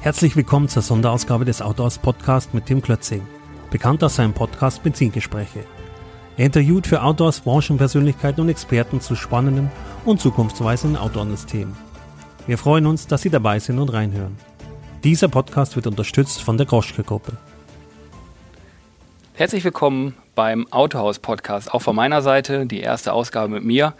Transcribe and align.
Herzlich 0.00 0.36
willkommen 0.36 0.68
zur 0.68 0.82
Sonderausgabe 0.82 1.44
des 1.44 1.60
Autors 1.60 1.98
Podcast 1.98 2.54
mit 2.54 2.66
Tim 2.66 2.80
Klötzing, 2.80 3.26
bekannt 3.68 4.04
aus 4.04 4.14
seinem 4.14 4.32
Podcast 4.32 4.84
Benzingespräche. 4.84 5.64
Er 6.36 6.46
interviewt 6.46 6.86
für 6.86 7.02
Outdoors 7.02 7.40
Branchenpersönlichkeiten 7.40 8.40
und 8.40 8.48
Experten 8.48 9.00
zu 9.00 9.16
spannenden 9.16 9.72
und 10.04 10.20
zukunftsweisenden 10.20 10.96
Outdoor-Themen. 10.96 11.76
Wir 12.46 12.58
freuen 12.58 12.86
uns, 12.86 13.08
dass 13.08 13.22
Sie 13.22 13.28
dabei 13.28 13.58
sind 13.58 13.80
und 13.80 13.92
reinhören. 13.92 14.38
Dieser 15.02 15.26
Podcast 15.26 15.74
wird 15.74 15.88
unterstützt 15.88 16.42
von 16.42 16.56
der 16.56 16.66
Groschke-Gruppe. 16.66 17.32
Herzlich 19.34 19.64
willkommen 19.64 20.14
beim 20.36 20.72
Autohaus-Podcast. 20.72 21.74
Auch 21.74 21.82
von 21.82 21.96
meiner 21.96 22.22
Seite 22.22 22.66
die 22.66 22.80
erste 22.80 23.12
Ausgabe 23.12 23.52
mit 23.52 23.64
mir. 23.64 23.94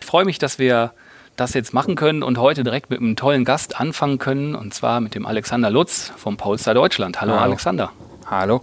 Ich 0.00 0.06
freue 0.06 0.26
mich, 0.26 0.38
dass 0.38 0.58
wir 0.58 0.92
das 1.40 1.54
jetzt 1.54 1.72
machen 1.72 1.96
können 1.96 2.22
und 2.22 2.38
heute 2.38 2.62
direkt 2.62 2.90
mit 2.90 3.00
einem 3.00 3.16
tollen 3.16 3.44
Gast 3.44 3.80
anfangen 3.80 4.18
können, 4.18 4.54
und 4.54 4.74
zwar 4.74 5.00
mit 5.00 5.14
dem 5.14 5.26
Alexander 5.26 5.70
Lutz 5.70 6.12
vom 6.16 6.36
Polestar 6.36 6.74
Deutschland. 6.74 7.20
Hallo, 7.20 7.32
Hallo. 7.32 7.42
Alexander. 7.44 7.92
Hallo. 8.26 8.62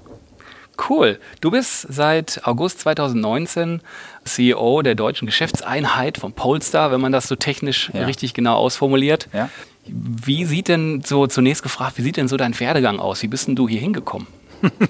Cool. 0.89 1.19
Du 1.41 1.49
bist 1.49 1.87
seit 1.89 2.41
August 2.45 2.81
2019 2.81 3.81
CEO 4.25 4.83
der 4.83 4.93
deutschen 4.93 5.25
Geschäftseinheit 5.25 6.19
von 6.19 6.33
Polestar, 6.33 6.91
wenn 6.91 7.01
man 7.01 7.11
das 7.11 7.27
so 7.27 7.35
technisch 7.35 7.89
ja. 7.93 8.05
richtig 8.05 8.35
genau 8.35 8.55
ausformuliert. 8.57 9.27
Ja. 9.33 9.49
Wie 9.87 10.45
sieht 10.45 10.67
denn 10.67 11.01
so, 11.03 11.25
zunächst 11.25 11.63
gefragt, 11.63 11.97
wie 11.97 12.03
sieht 12.03 12.17
denn 12.17 12.27
so 12.27 12.37
dein 12.37 12.57
Werdegang 12.59 12.99
aus? 12.99 13.23
Wie 13.23 13.27
bist 13.27 13.47
denn 13.47 13.55
du 13.55 13.67
hier 13.67 13.79
hingekommen? 13.79 14.27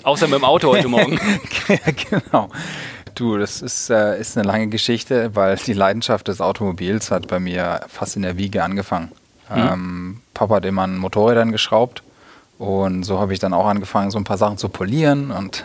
Außer 0.03 0.27
mit 0.27 0.39
dem 0.39 0.43
Auto 0.43 0.69
heute 0.69 0.87
Morgen. 0.89 1.19
genau. 2.09 2.49
Du, 3.17 3.35
das 3.35 3.63
ist, 3.63 3.89
äh, 3.89 4.19
ist 4.19 4.37
eine 4.37 4.45
lange 4.45 4.67
Geschichte, 4.67 5.35
weil 5.35 5.55
die 5.55 5.73
Leidenschaft 5.73 6.27
des 6.27 6.39
Automobils 6.39 7.09
hat 7.09 7.27
bei 7.27 7.39
mir 7.39 7.81
fast 7.87 8.15
in 8.15 8.21
der 8.21 8.37
Wiege 8.37 8.63
angefangen. 8.63 9.11
Mhm. 9.49 9.57
Ähm, 9.57 10.21
Papa 10.35 10.57
hat 10.57 10.65
immer 10.65 10.83
an 10.83 10.97
Motorrädern 10.97 11.51
geschraubt 11.51 12.03
und 12.59 13.01
so 13.05 13.19
habe 13.19 13.33
ich 13.33 13.39
dann 13.39 13.55
auch 13.55 13.65
angefangen, 13.65 14.11
so 14.11 14.19
ein 14.19 14.23
paar 14.23 14.37
Sachen 14.37 14.59
zu 14.59 14.69
polieren 14.69 15.31
und 15.31 15.63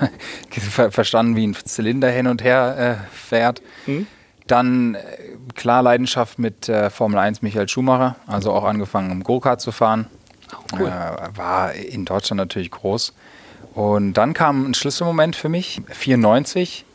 verstanden, 0.90 1.36
wie 1.36 1.46
ein 1.46 1.54
Zylinder 1.54 2.08
hin 2.08 2.26
und 2.26 2.42
her 2.42 3.02
äh, 3.02 3.14
fährt. 3.14 3.60
Mhm. 3.84 4.06
Dann 4.46 4.94
äh, 4.94 5.00
klar 5.54 5.82
Leidenschaft 5.82 6.38
mit 6.38 6.70
äh, 6.70 6.88
Formel 6.88 7.18
1 7.18 7.42
Michael 7.42 7.68
Schumacher, 7.68 8.16
also 8.26 8.52
auch 8.52 8.64
angefangen, 8.64 9.10
um 9.10 9.22
Go-Kart 9.22 9.60
zu 9.60 9.72
fahren. 9.72 10.06
Oh, 10.54 10.78
cool. 10.78 10.88
Äh, 10.88 11.36
war 11.36 11.74
in 11.74 12.06
Deutschland 12.06 12.38
natürlich 12.38 12.70
groß. 12.70 13.12
Und 13.74 14.14
dann 14.14 14.32
kam 14.32 14.70
ein 14.70 14.74
Schlüsselmoment 14.74 15.36
für 15.36 15.50
mich, 15.50 15.82
94 15.90 16.86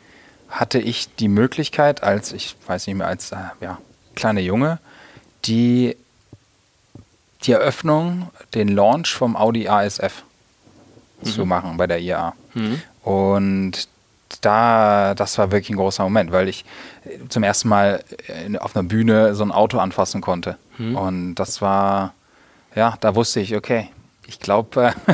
hatte 0.49 0.79
ich 0.79 1.13
die 1.15 1.27
Möglichkeit, 1.27 2.03
als, 2.03 2.31
ich 2.31 2.55
weiß 2.67 2.87
nicht 2.87 2.97
mehr, 2.97 3.07
als 3.07 3.31
äh, 3.31 3.37
ja, 3.61 3.79
kleiner 4.15 4.41
Junge, 4.41 4.79
die, 5.45 5.95
die 7.43 7.51
Eröffnung, 7.51 8.29
den 8.53 8.69
Launch 8.69 9.13
vom 9.13 9.35
Audi 9.35 9.67
ASF 9.67 10.23
mhm. 11.21 11.25
zu 11.25 11.45
machen 11.45 11.77
bei 11.77 11.87
der 11.87 11.99
IAA. 11.99 12.33
Mhm. 12.53 12.81
Und 13.03 13.87
da, 14.41 15.13
das 15.15 15.37
war 15.37 15.51
wirklich 15.51 15.69
ein 15.69 15.77
großer 15.77 16.03
Moment, 16.03 16.31
weil 16.31 16.47
ich 16.49 16.65
zum 17.29 17.43
ersten 17.43 17.69
Mal 17.69 18.03
auf 18.59 18.75
einer 18.75 18.87
Bühne 18.87 19.35
so 19.35 19.43
ein 19.43 19.51
Auto 19.51 19.79
anfassen 19.79 20.21
konnte. 20.21 20.57
Mhm. 20.77 20.95
Und 20.95 21.35
das 21.35 21.61
war, 21.61 22.13
ja, 22.75 22.95
da 22.99 23.15
wusste 23.15 23.39
ich, 23.39 23.55
okay, 23.55 23.89
ich 24.27 24.39
glaube, 24.39 24.93
äh, 25.07 25.13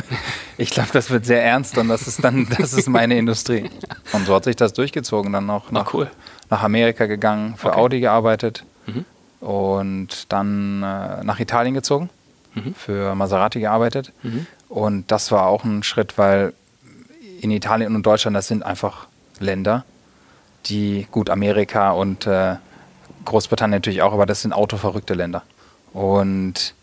ich 0.56 0.70
glaube, 0.70 0.90
das 0.92 1.10
wird 1.10 1.26
sehr 1.26 1.44
ernst 1.44 1.76
und 1.78 1.88
das 1.88 2.06
ist 2.06 2.22
dann, 2.22 2.48
das 2.58 2.72
ist 2.72 2.88
meine 2.88 3.16
Industrie. 3.18 3.70
Und 4.12 4.26
so 4.26 4.34
hat 4.34 4.44
sich 4.44 4.56
das 4.56 4.72
durchgezogen, 4.72 5.32
dann 5.32 5.46
noch 5.46 5.70
nach, 5.70 5.92
cool. 5.94 6.10
nach 6.50 6.62
Amerika 6.62 7.06
gegangen, 7.06 7.56
für 7.56 7.68
okay. 7.68 7.78
Audi 7.78 8.00
gearbeitet 8.00 8.64
mhm. 8.86 9.04
und 9.40 10.32
dann 10.32 10.82
äh, 10.82 11.24
nach 11.24 11.40
Italien 11.40 11.74
gezogen, 11.74 12.10
mhm. 12.54 12.74
für 12.74 13.14
Maserati 13.14 13.60
gearbeitet. 13.60 14.12
Mhm. 14.22 14.46
Und 14.68 15.10
das 15.10 15.30
war 15.30 15.46
auch 15.46 15.64
ein 15.64 15.82
Schritt, 15.82 16.18
weil 16.18 16.52
in 17.40 17.50
Italien 17.50 17.94
und 17.94 18.04
Deutschland, 18.04 18.36
das 18.36 18.48
sind 18.48 18.62
einfach 18.62 19.06
Länder, 19.38 19.84
die, 20.66 21.06
gut, 21.10 21.30
Amerika 21.30 21.90
und 21.90 22.26
äh, 22.26 22.56
Großbritannien 23.24 23.78
natürlich 23.78 24.02
auch, 24.02 24.12
aber 24.12 24.26
das 24.26 24.42
sind 24.42 24.52
autoverrückte 24.52 25.14
Länder. 25.14 25.42
Und 25.92 26.74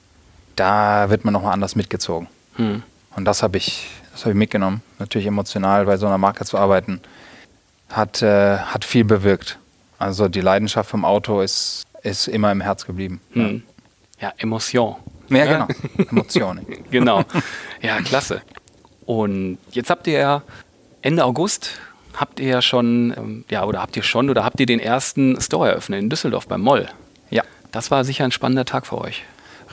da 0.55 1.09
wird 1.09 1.25
man 1.25 1.33
nochmal 1.33 1.53
anders 1.53 1.75
mitgezogen. 1.75 2.27
Hm. 2.55 2.83
Und 3.15 3.25
das 3.25 3.43
habe 3.43 3.57
ich, 3.57 3.87
hab 4.15 4.27
ich 4.27 4.35
mitgenommen. 4.35 4.81
Natürlich 4.99 5.27
emotional 5.27 5.85
bei 5.85 5.97
so 5.97 6.07
einer 6.07 6.17
Marke 6.17 6.45
zu 6.45 6.57
arbeiten, 6.57 7.01
hat, 7.89 8.21
äh, 8.21 8.57
hat 8.57 8.85
viel 8.85 9.03
bewirkt. 9.03 9.59
Also 9.99 10.27
die 10.27 10.41
Leidenschaft 10.41 10.89
vom 10.89 11.05
Auto 11.05 11.41
ist, 11.41 11.83
ist 12.03 12.27
immer 12.27 12.51
im 12.51 12.61
Herz 12.61 12.85
geblieben. 12.85 13.21
Hm. 13.31 13.63
Ja. 14.19 14.27
ja, 14.27 14.33
Emotion. 14.37 14.95
Ja, 15.29 15.45
genau. 15.45 15.67
Emotionen. 16.09 16.65
genau. 16.91 17.23
Ja, 17.81 18.01
klasse. 18.01 18.41
Und 19.05 19.57
jetzt 19.71 19.89
habt 19.89 20.07
ihr 20.07 20.19
ja 20.19 20.41
Ende 21.01 21.25
August 21.25 21.79
habt 22.15 22.39
ihr 22.39 22.47
ja 22.47 22.61
schon, 22.61 23.13
ähm, 23.17 23.45
ja, 23.49 23.63
oder 23.63 23.81
habt 23.81 23.95
ihr 23.95 24.03
schon, 24.03 24.29
oder 24.29 24.43
habt 24.43 24.59
ihr 24.59 24.65
den 24.65 24.79
ersten 24.79 25.39
Store 25.41 25.69
eröffnet 25.69 26.01
in 26.01 26.09
Düsseldorf 26.09 26.47
beim 26.47 26.61
Moll? 26.61 26.87
Ja. 27.29 27.43
Das 27.71 27.91
war 27.91 28.03
sicher 28.03 28.25
ein 28.25 28.31
spannender 28.31 28.65
Tag 28.65 28.85
für 28.85 28.97
euch. 28.99 29.23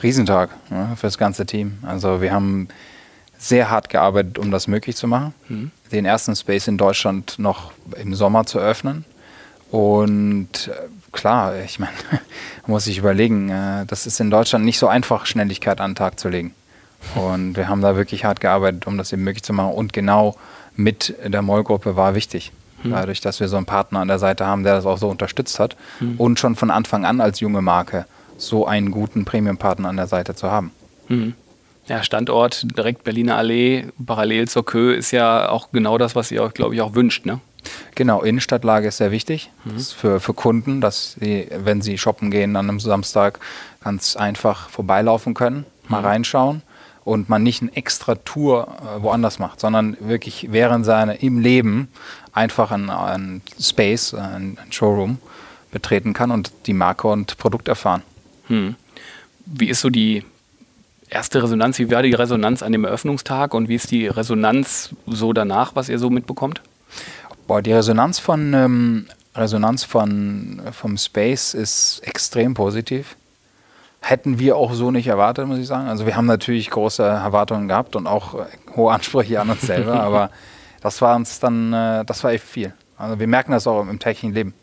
Riesentag 0.01 0.49
ja, 0.69 0.95
für 0.95 1.07
das 1.07 1.17
ganze 1.17 1.45
Team. 1.45 1.79
Also 1.83 2.21
wir 2.21 2.31
haben 2.31 2.69
sehr 3.39 3.69
hart 3.69 3.89
gearbeitet, 3.89 4.37
um 4.37 4.51
das 4.51 4.67
möglich 4.67 4.95
zu 4.95 5.07
machen. 5.07 5.33
Mhm. 5.47 5.71
Den 5.91 6.05
ersten 6.05 6.35
Space 6.35 6.67
in 6.67 6.77
Deutschland 6.77 7.39
noch 7.39 7.71
im 7.97 8.13
Sommer 8.13 8.45
zu 8.45 8.59
öffnen. 8.59 9.05
Und 9.71 10.67
äh, 10.67 11.11
klar, 11.11 11.57
ich 11.59 11.79
meine, 11.79 11.93
muss 12.67 12.85
ich 12.85 12.97
überlegen, 12.97 13.49
äh, 13.49 13.85
das 13.85 14.05
ist 14.05 14.19
in 14.19 14.29
Deutschland 14.29 14.65
nicht 14.65 14.77
so 14.77 14.87
einfach, 14.87 15.25
Schnelligkeit 15.25 15.79
an 15.79 15.91
den 15.91 15.95
Tag 15.95 16.19
zu 16.19 16.27
legen. 16.27 16.53
Und 17.15 17.55
wir 17.55 17.69
haben 17.69 17.81
da 17.81 17.95
wirklich 17.95 18.25
hart 18.25 18.41
gearbeitet, 18.41 18.85
um 18.85 18.97
das 18.97 19.13
eben 19.13 19.23
möglich 19.23 19.43
zu 19.43 19.53
machen. 19.53 19.73
Und 19.73 19.93
genau 19.93 20.35
mit 20.75 21.15
der 21.25 21.41
Mollgruppe 21.41 21.95
war 21.95 22.13
wichtig. 22.13 22.51
Mhm. 22.83 22.91
Dadurch, 22.91 23.21
dass 23.21 23.39
wir 23.39 23.47
so 23.47 23.55
einen 23.55 23.65
Partner 23.65 24.01
an 24.01 24.09
der 24.09 24.19
Seite 24.19 24.45
haben, 24.45 24.63
der 24.63 24.75
das 24.75 24.85
auch 24.85 24.97
so 24.97 25.07
unterstützt 25.07 25.59
hat. 25.59 25.77
Mhm. 26.01 26.15
Und 26.17 26.39
schon 26.39 26.55
von 26.55 26.71
Anfang 26.71 27.05
an 27.05 27.21
als 27.21 27.39
junge 27.39 27.61
Marke 27.61 28.05
so 28.37 28.67
einen 28.67 28.91
guten 28.91 29.23
Premium-Partner 29.23 29.87
an 29.87 29.97
der 29.97 30.07
Seite 30.07 30.35
zu 30.35 30.51
haben. 30.51 30.71
Mhm. 31.07 31.35
Ja, 31.89 32.03
Standort 32.03 32.77
direkt 32.77 33.03
Berliner 33.03 33.35
Allee, 33.35 33.87
parallel 34.05 34.47
zur 34.47 34.63
Kö, 34.63 34.93
ist 34.93 35.09
ja 35.09 35.49
auch 35.49 35.71
genau 35.71 35.97
das, 35.97 36.15
was 36.15 36.31
ihr 36.31 36.43
euch, 36.43 36.53
glaube 36.53 36.75
ich, 36.75 36.81
auch 36.81 36.93
wünscht, 36.93 37.25
ne? 37.25 37.39
Genau, 37.95 38.21
Innenstadtlage 38.21 38.87
ist 38.87 38.97
sehr 38.97 39.11
wichtig 39.11 39.49
mhm. 39.65 39.75
ist 39.75 39.93
für, 39.93 40.19
für 40.19 40.33
Kunden, 40.33 40.81
dass 40.81 41.17
sie, 41.19 41.49
wenn 41.51 41.81
sie 41.81 41.97
shoppen 41.97 42.31
gehen 42.31 42.55
an 42.55 42.69
einem 42.69 42.79
Samstag, 42.79 43.39
ganz 43.83 44.15
einfach 44.15 44.69
vorbeilaufen 44.69 45.33
können, 45.33 45.65
mal 45.87 46.01
mhm. 46.01 46.05
reinschauen 46.05 46.61
und 47.03 47.27
man 47.27 47.43
nicht 47.43 47.61
eine 47.61 47.75
extra 47.75 48.15
Tour 48.15 48.67
äh, 48.67 49.01
woanders 49.01 49.39
macht, 49.39 49.59
sondern 49.59 49.97
wirklich 49.99 50.47
während 50.51 50.85
seiner 50.85 51.21
im 51.21 51.39
Leben 51.39 51.89
einfach 52.33 52.71
ein, 52.71 52.89
ein 52.89 53.41
Space, 53.59 54.13
ein, 54.13 54.57
ein 54.63 54.71
Showroom 54.71 55.17
betreten 55.71 56.13
kann 56.13 56.31
und 56.31 56.51
die 56.67 56.73
Marke 56.73 57.07
und 57.07 57.37
Produkt 57.37 57.67
erfahren. 57.67 58.03
Hm. 58.47 58.75
Wie 59.45 59.69
ist 59.69 59.81
so 59.81 59.89
die 59.89 60.23
erste 61.09 61.41
Resonanz? 61.43 61.79
Wie 61.79 61.91
war 61.91 62.03
die 62.03 62.13
Resonanz 62.13 62.63
an 62.63 62.71
dem 62.71 62.85
Eröffnungstag 62.85 63.53
und 63.53 63.69
wie 63.69 63.75
ist 63.75 63.91
die 63.91 64.07
Resonanz 64.07 64.89
so 65.07 65.33
danach, 65.33 65.75
was 65.75 65.89
ihr 65.89 65.99
so 65.99 66.09
mitbekommt? 66.09 66.61
Boah, 67.47 67.61
die 67.61 67.73
Resonanz 67.73 68.19
von 68.19 68.53
ähm, 68.53 69.07
Resonanz 69.35 69.83
von 69.83 70.61
vom 70.71 70.97
Space 70.97 71.53
ist 71.53 72.01
extrem 72.03 72.53
positiv. 72.53 73.15
Hätten 74.01 74.39
wir 74.39 74.55
auch 74.55 74.73
so 74.73 74.91
nicht 74.91 75.07
erwartet, 75.07 75.47
muss 75.47 75.59
ich 75.59 75.67
sagen. 75.67 75.87
Also 75.87 76.05
wir 76.05 76.15
haben 76.15 76.25
natürlich 76.25 76.69
große 76.69 77.03
Erwartungen 77.03 77.67
gehabt 77.67 77.95
und 77.95 78.07
auch 78.07 78.35
äh, 78.35 78.45
hohe 78.75 78.93
Ansprüche 78.93 79.41
an 79.41 79.49
uns 79.49 79.61
selber, 79.61 79.99
aber 80.01 80.29
das 80.81 81.01
war 81.01 81.15
uns 81.15 81.39
dann, 81.39 81.73
äh, 81.73 82.05
das 82.05 82.23
war 82.23 82.31
echt 82.31 82.43
viel. 82.43 82.73
Also 82.97 83.19
wir 83.19 83.27
merken 83.27 83.51
das 83.51 83.67
auch 83.67 83.81
im 83.81 83.99
täglichen 83.99 84.33
Leben, 84.33 84.53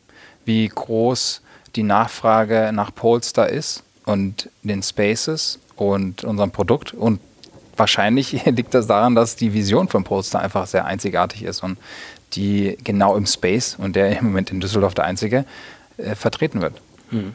wie 0.45 0.69
groß 0.69 1.43
die 1.75 1.83
Nachfrage 1.83 2.71
nach 2.73 2.95
Polestar 2.95 3.49
ist 3.49 3.83
und 4.05 4.49
den 4.63 4.83
Spaces 4.83 5.59
und 5.77 6.25
unserem 6.25 6.51
Produkt. 6.51 6.93
Und 6.93 7.21
wahrscheinlich 7.77 8.45
liegt 8.47 8.75
das 8.75 8.87
daran, 8.87 9.15
dass 9.15 9.37
die 9.37 9.53
Vision 9.53 9.89
von 9.89 10.05
Polestar 10.05 10.43
einfach 10.43 10.67
sehr 10.67 10.85
einzigartig 10.85 11.43
ist 11.43 11.63
und 11.63 11.79
die 12.33 12.77
genau 12.83 13.17
im 13.17 13.27
Space 13.27 13.77
und 13.79 13.97
der 13.97 14.19
im 14.19 14.27
Moment 14.27 14.51
in 14.51 14.61
Düsseldorf 14.61 14.95
der 14.95 15.05
einzige 15.05 15.45
äh, 15.97 16.15
vertreten 16.15 16.61
wird. 16.61 16.75
Hm. 17.11 17.35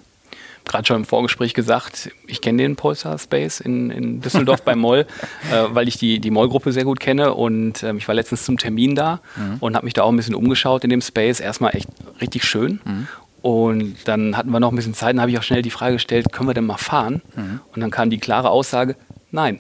Gerade 0.65 0.85
schon 0.85 0.97
im 0.97 1.05
Vorgespräch 1.05 1.55
gesagt, 1.55 2.11
ich 2.27 2.39
kenne 2.39 2.61
den 2.61 2.75
Polestar 2.75 3.17
Space 3.17 3.61
in, 3.61 3.89
in 3.89 4.21
Düsseldorf 4.21 4.61
beim 4.61 4.79
Moll, 4.79 5.07
äh, 5.51 5.63
weil 5.69 5.87
ich 5.87 5.97
die, 5.97 6.19
die 6.19 6.29
Moll-Gruppe 6.29 6.71
sehr 6.71 6.83
gut 6.83 6.99
kenne 6.99 7.33
und 7.33 7.81
ähm, 7.81 7.97
ich 7.97 8.07
war 8.07 8.13
letztens 8.13 8.45
zum 8.45 8.57
Termin 8.57 8.95
da 8.95 9.21
mhm. 9.35 9.57
und 9.59 9.75
habe 9.75 9.85
mich 9.85 9.93
da 9.93 10.03
auch 10.03 10.11
ein 10.11 10.17
bisschen 10.17 10.35
umgeschaut 10.35 10.83
in 10.83 10.91
dem 10.91 11.01
Space. 11.01 11.39
Erstmal 11.39 11.75
echt 11.75 11.89
richtig 12.19 12.43
schön 12.43 12.79
mhm. 12.85 13.07
Und 13.41 14.07
dann 14.07 14.37
hatten 14.37 14.51
wir 14.51 14.59
noch 14.59 14.71
ein 14.71 14.75
bisschen 14.75 14.93
Zeit, 14.93 15.13
dann 15.13 15.21
habe 15.21 15.31
ich 15.31 15.37
auch 15.37 15.43
schnell 15.43 15.61
die 15.61 15.71
Frage 15.71 15.93
gestellt, 15.93 16.31
können 16.31 16.47
wir 16.47 16.53
denn 16.53 16.65
mal 16.65 16.77
fahren? 16.77 17.21
Mhm. 17.35 17.61
Und 17.73 17.81
dann 17.81 17.89
kam 17.89 18.09
die 18.09 18.19
klare 18.19 18.49
Aussage, 18.49 18.95
nein. 19.31 19.59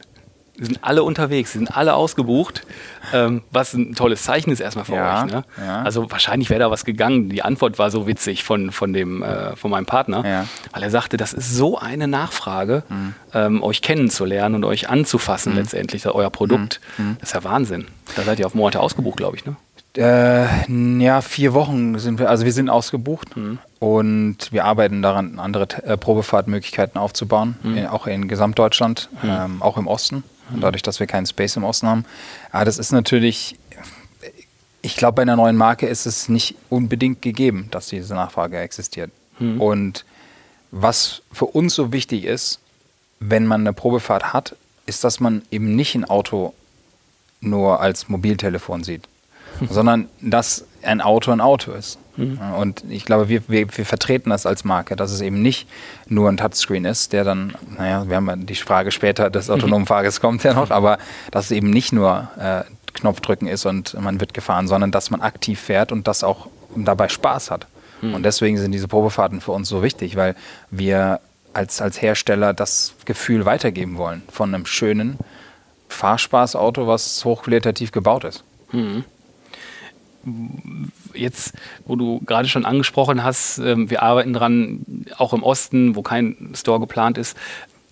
Sie 0.57 0.65
sind 0.65 0.83
alle 0.83 1.01
unterwegs, 1.01 1.53
sie 1.53 1.57
sind 1.57 1.75
alle 1.75 1.95
ausgebucht, 1.95 2.61
ähm, 3.13 3.41
was 3.49 3.73
ein 3.73 3.95
tolles 3.95 4.21
Zeichen 4.21 4.51
ist 4.51 4.59
erstmal 4.59 4.85
für 4.85 4.93
ja, 4.93 5.23
euch. 5.23 5.31
Ne? 5.31 5.43
Ja. 5.57 5.81
Also 5.81 6.11
wahrscheinlich 6.11 6.51
wäre 6.51 6.59
da 6.59 6.69
was 6.69 6.85
gegangen. 6.85 7.29
Die 7.29 7.41
Antwort 7.41 7.79
war 7.79 7.89
so 7.89 8.05
witzig 8.05 8.43
von, 8.43 8.71
von, 8.71 8.93
dem, 8.93 9.23
äh, 9.23 9.55
von 9.55 9.71
meinem 9.71 9.87
Partner, 9.87 10.23
ja. 10.23 10.45
weil 10.71 10.83
er 10.83 10.91
sagte, 10.91 11.17
das 11.17 11.33
ist 11.33 11.55
so 11.55 11.79
eine 11.79 12.07
Nachfrage, 12.07 12.83
mhm. 12.89 13.15
ähm, 13.33 13.63
euch 13.63 13.81
kennenzulernen 13.81 14.53
und 14.53 14.63
euch 14.65 14.87
anzufassen 14.87 15.53
mhm. 15.53 15.59
letztendlich, 15.59 16.05
euer 16.05 16.29
Produkt. 16.29 16.79
Mhm. 16.97 17.05
mhm. 17.05 17.17
Das 17.19 17.29
ist 17.29 17.33
ja 17.33 17.43
Wahnsinn. 17.43 17.87
Da 18.15 18.21
seid 18.21 18.37
ihr 18.37 18.45
auf 18.45 18.53
Monate 18.53 18.81
ausgebucht, 18.81 19.17
glaube 19.17 19.37
ich. 19.37 19.45
Ne? 19.45 19.55
Äh, 19.97 21.01
ja, 21.01 21.21
vier 21.21 21.53
Wochen 21.53 21.99
sind 21.99 22.17
wir, 22.17 22.29
also 22.29 22.45
wir 22.45 22.53
sind 22.53 22.69
ausgebucht 22.69 23.35
mhm. 23.35 23.59
und 23.79 24.51
wir 24.51 24.63
arbeiten 24.63 25.01
daran, 25.01 25.37
andere 25.37 25.67
äh, 25.83 25.97
Probefahrtmöglichkeiten 25.97 26.99
aufzubauen, 26.99 27.57
mhm. 27.61 27.77
in, 27.77 27.87
auch 27.87 28.07
in 28.07 28.29
Gesamtdeutschland, 28.29 29.09
mhm. 29.21 29.29
ähm, 29.29 29.61
auch 29.61 29.77
im 29.77 29.87
Osten, 29.87 30.23
mhm. 30.49 30.61
dadurch, 30.61 30.81
dass 30.81 31.01
wir 31.01 31.07
keinen 31.07 31.25
Space 31.25 31.57
im 31.57 31.65
Osten 31.65 31.87
haben. 31.87 32.05
Aber 32.51 32.63
das 32.63 32.77
ist 32.77 32.93
natürlich, 32.93 33.57
ich 34.81 34.95
glaube, 34.95 35.15
bei 35.15 35.21
einer 35.23 35.35
neuen 35.35 35.57
Marke 35.57 35.87
ist 35.87 36.05
es 36.05 36.29
nicht 36.29 36.55
unbedingt 36.69 37.21
gegeben, 37.21 37.67
dass 37.71 37.87
diese 37.87 38.15
Nachfrage 38.15 38.59
existiert. 38.59 39.11
Mhm. 39.39 39.59
Und 39.59 40.05
was 40.71 41.21
für 41.33 41.45
uns 41.47 41.75
so 41.75 41.91
wichtig 41.91 42.23
ist, 42.23 42.59
wenn 43.19 43.45
man 43.45 43.61
eine 43.61 43.73
Probefahrt 43.73 44.31
hat, 44.31 44.55
ist, 44.85 45.03
dass 45.03 45.19
man 45.19 45.41
eben 45.51 45.75
nicht 45.75 45.95
ein 45.95 46.05
Auto 46.05 46.53
nur 47.41 47.81
als 47.81 48.07
Mobiltelefon 48.07 48.85
sieht 48.85 49.07
sondern 49.69 50.09
dass 50.21 50.65
ein 50.83 51.01
Auto 51.01 51.31
ein 51.31 51.41
Auto 51.41 51.71
ist. 51.71 51.99
Mhm. 52.17 52.39
Und 52.57 52.83
ich 52.89 53.05
glaube, 53.05 53.29
wir, 53.29 53.41
wir, 53.47 53.77
wir, 53.77 53.85
vertreten 53.85 54.29
das 54.31 54.45
als 54.45 54.63
Marke, 54.63 54.95
dass 54.95 55.11
es 55.11 55.21
eben 55.21 55.41
nicht 55.41 55.67
nur 56.07 56.29
ein 56.29 56.37
Touchscreen 56.37 56.85
ist, 56.85 57.13
der 57.13 57.23
dann, 57.23 57.55
naja, 57.77 58.07
wir 58.07 58.15
haben 58.17 58.27
ja 58.27 58.35
die 58.35 58.55
Frage 58.55 58.91
später 58.91 59.29
des 59.29 59.49
autonomen 59.49 59.85
Fahrers 59.85 60.19
kommt 60.19 60.43
ja 60.43 60.53
noch, 60.53 60.71
aber 60.71 60.97
dass 61.31 61.45
es 61.45 61.51
eben 61.51 61.69
nicht 61.69 61.93
nur 61.93 62.29
äh, 62.37 62.63
Knopfdrücken 62.93 63.47
ist 63.47 63.65
und 63.65 63.93
man 63.99 64.19
wird 64.19 64.33
gefahren, 64.33 64.67
sondern 64.67 64.91
dass 64.91 65.09
man 65.09 65.21
aktiv 65.21 65.59
fährt 65.59 65.91
und 65.91 66.07
das 66.07 66.23
auch 66.23 66.47
dabei 66.75 67.07
Spaß 67.07 67.49
hat. 67.49 67.67
Mhm. 68.01 68.15
Und 68.15 68.23
deswegen 68.23 68.57
sind 68.57 68.71
diese 68.71 68.87
Probefahrten 68.87 69.39
für 69.39 69.51
uns 69.51 69.69
so 69.69 69.81
wichtig, 69.81 70.15
weil 70.15 70.35
wir 70.69 71.21
als, 71.53 71.81
als 71.81 72.01
Hersteller 72.01 72.53
das 72.53 72.93
Gefühl 73.05 73.45
weitergeben 73.45 73.97
wollen 73.97 74.21
von 74.29 74.53
einem 74.53 74.65
schönen 74.65 75.17
Fahrspaßauto, 75.87 76.87
was 76.87 77.23
hochqualitativ 77.23 77.91
gebaut 77.91 78.25
ist. 78.25 78.43
Mhm 78.71 79.05
jetzt, 81.13 81.53
wo 81.85 81.95
du 81.95 82.21
gerade 82.25 82.47
schon 82.47 82.65
angesprochen 82.65 83.23
hast, 83.23 83.59
ähm, 83.59 83.89
wir 83.89 84.03
arbeiten 84.03 84.33
dran, 84.33 85.05
auch 85.17 85.33
im 85.33 85.43
Osten, 85.43 85.95
wo 85.95 86.01
kein 86.01 86.51
Store 86.53 86.79
geplant 86.79 87.17
ist. 87.17 87.37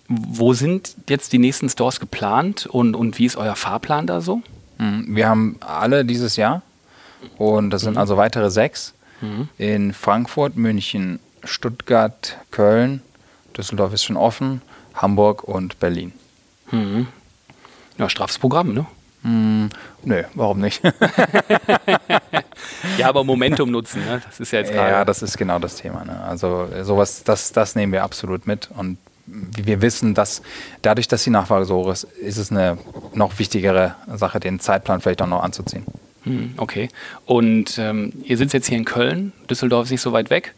Wo 0.08 0.54
sind 0.54 0.96
jetzt 1.08 1.32
die 1.32 1.38
nächsten 1.38 1.68
Stores 1.68 2.00
geplant 2.00 2.66
und, 2.66 2.96
und 2.96 3.18
wie 3.18 3.26
ist 3.26 3.36
euer 3.36 3.56
Fahrplan 3.56 4.06
da 4.06 4.20
so? 4.20 4.42
Mhm. 4.78 5.14
Wir 5.14 5.28
haben 5.28 5.56
alle 5.60 6.04
dieses 6.04 6.36
Jahr 6.36 6.62
und 7.36 7.70
das 7.70 7.82
sind 7.82 7.92
mhm. 7.92 7.98
also 7.98 8.16
weitere 8.16 8.50
sechs 8.50 8.94
mhm. 9.20 9.48
in 9.58 9.92
Frankfurt, 9.92 10.56
München, 10.56 11.20
Stuttgart, 11.44 12.38
Köln, 12.50 13.02
Düsseldorf 13.56 13.92
ist 13.92 14.04
schon 14.04 14.16
offen, 14.16 14.62
Hamburg 14.94 15.44
und 15.44 15.78
Berlin. 15.78 16.12
Mhm. 16.70 17.06
Ja, 17.98 18.08
straffes 18.08 18.38
Programm, 18.38 18.72
ne? 18.72 18.86
Mm, 19.22 19.66
nö, 20.04 20.22
warum 20.34 20.60
nicht? 20.60 20.82
ja, 22.98 23.08
aber 23.08 23.22
Momentum 23.24 23.70
nutzen, 23.70 24.04
ne? 24.04 24.22
das 24.24 24.40
ist 24.40 24.50
ja 24.52 24.60
jetzt 24.60 24.72
gerade. 24.72 24.90
Ja, 24.90 25.04
das 25.04 25.22
ist 25.22 25.36
genau 25.36 25.58
das 25.58 25.76
Thema. 25.76 26.04
Ne? 26.04 26.18
Also 26.22 26.68
sowas, 26.82 27.22
das, 27.24 27.52
das 27.52 27.74
nehmen 27.74 27.92
wir 27.92 28.02
absolut 28.02 28.46
mit 28.46 28.70
und 28.76 28.96
wir 29.26 29.80
wissen, 29.80 30.14
dass 30.14 30.42
dadurch, 30.82 31.06
dass 31.06 31.24
die 31.24 31.30
Nachfrage 31.30 31.64
so 31.64 31.76
hoch 31.76 31.92
ist, 31.92 32.04
ist 32.04 32.36
es 32.36 32.50
eine 32.50 32.78
noch 33.14 33.38
wichtigere 33.38 33.94
Sache, 34.14 34.40
den 34.40 34.58
Zeitplan 34.58 35.00
vielleicht 35.00 35.22
auch 35.22 35.28
noch 35.28 35.42
anzuziehen. 35.42 35.84
Hm, 36.24 36.54
okay. 36.56 36.88
Und 37.26 37.78
ähm, 37.78 38.12
ihr 38.24 38.36
sitzt 38.36 38.54
jetzt 38.54 38.66
hier 38.66 38.78
in 38.78 38.84
Köln, 38.84 39.32
Düsseldorf 39.48 39.84
ist 39.84 39.90
nicht 39.92 40.02
so 40.02 40.12
weit 40.12 40.30
weg 40.30 40.54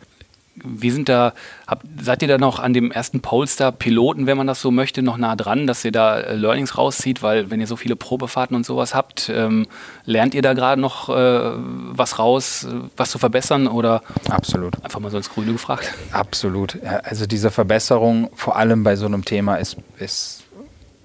wie 0.55 0.91
sind 0.91 1.09
da, 1.09 1.33
habt, 1.67 1.87
seid 2.01 2.23
ihr 2.23 2.29
da 2.29 2.39
noch 2.39 2.59
an 2.59 2.75
dem 2.75 2.93
ersten 2.93 3.21
Polestar-Piloten, 3.21 4.27
wenn 4.27 4.37
man 4.37 4.47
das 4.47 4.61
so 4.61 4.71
möchte, 4.71 5.03
noch 5.03 5.17
nah 5.17 5.35
dran, 5.35 5.67
dass 5.67 5.85
ihr 5.85 5.93
da 5.93 6.21
äh, 6.21 6.35
Learnings 6.35 6.77
rauszieht? 6.77 7.23
Weil 7.23 7.51
wenn 7.51 7.61
ihr 7.61 7.67
so 7.67 7.77
viele 7.77 7.97
Probefahrten 7.97 8.55
und 8.55 8.67
sowas 8.67 8.95
habt, 8.95 9.31
ähm, 9.35 9.67
lernt 10.05 10.35
ihr 10.35 10.43
da 10.43 10.53
gerade 10.53 10.81
noch 10.81 11.09
äh, 11.09 11.13
was 11.15 12.19
raus, 12.19 12.67
was 12.97 13.11
zu 13.11 13.19
verbessern 13.19 13.67
oder? 13.67 14.03
Absolut. 14.29 14.83
Einfach 14.85 15.01
mal 15.01 15.11
so 15.11 15.17
ins 15.17 15.31
Grüne 15.31 15.53
gefragt. 15.53 15.95
Absolut. 16.13 16.79
Also 16.83 17.27
diese 17.27 17.51
Verbesserung, 17.51 18.31
vor 18.35 18.57
allem 18.57 18.85
bei 18.85 18.97
so 18.97 19.07
einem 19.07 19.25
Thema, 19.25 19.57
ist, 19.57 19.77
ist 19.99 20.45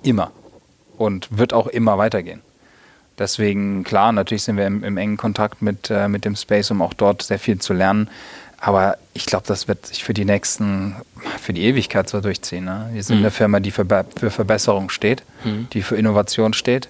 immer 0.03 0.31
und 0.97 1.37
wird 1.37 1.53
auch 1.53 1.67
immer 1.67 1.97
weitergehen. 1.97 2.41
Deswegen, 3.17 3.83
klar, 3.83 4.11
natürlich 4.11 4.43
sind 4.43 4.57
wir 4.57 4.67
im, 4.67 4.83
im 4.83 4.97
engen 4.97 5.17
Kontakt 5.17 5.61
mit, 5.61 5.89
äh, 5.89 6.07
mit 6.07 6.23
dem 6.23 6.35
Space, 6.35 6.69
um 6.69 6.81
auch 6.83 6.93
dort 6.93 7.23
sehr 7.23 7.39
viel 7.39 7.57
zu 7.57 7.73
lernen. 7.73 8.09
Aber 8.59 8.97
ich 9.13 9.25
glaube, 9.25 9.45
das 9.47 9.67
wird 9.67 9.85
sich 9.85 10.03
für 10.03 10.13
die 10.13 10.25
nächsten, 10.25 10.95
für 11.39 11.53
die 11.53 11.63
Ewigkeit 11.63 12.09
so 12.09 12.21
durchziehen. 12.21 12.65
Ne? 12.65 12.89
Wir 12.91 13.03
sind 13.03 13.17
mhm. 13.17 13.23
eine 13.23 13.31
Firma, 13.31 13.59
die 13.59 13.71
für, 13.71 13.85
für 14.15 14.31
Verbesserung 14.31 14.89
steht, 14.89 15.23
mhm. 15.43 15.67
die 15.73 15.81
für 15.81 15.95
Innovation 15.95 16.53
steht, 16.53 16.89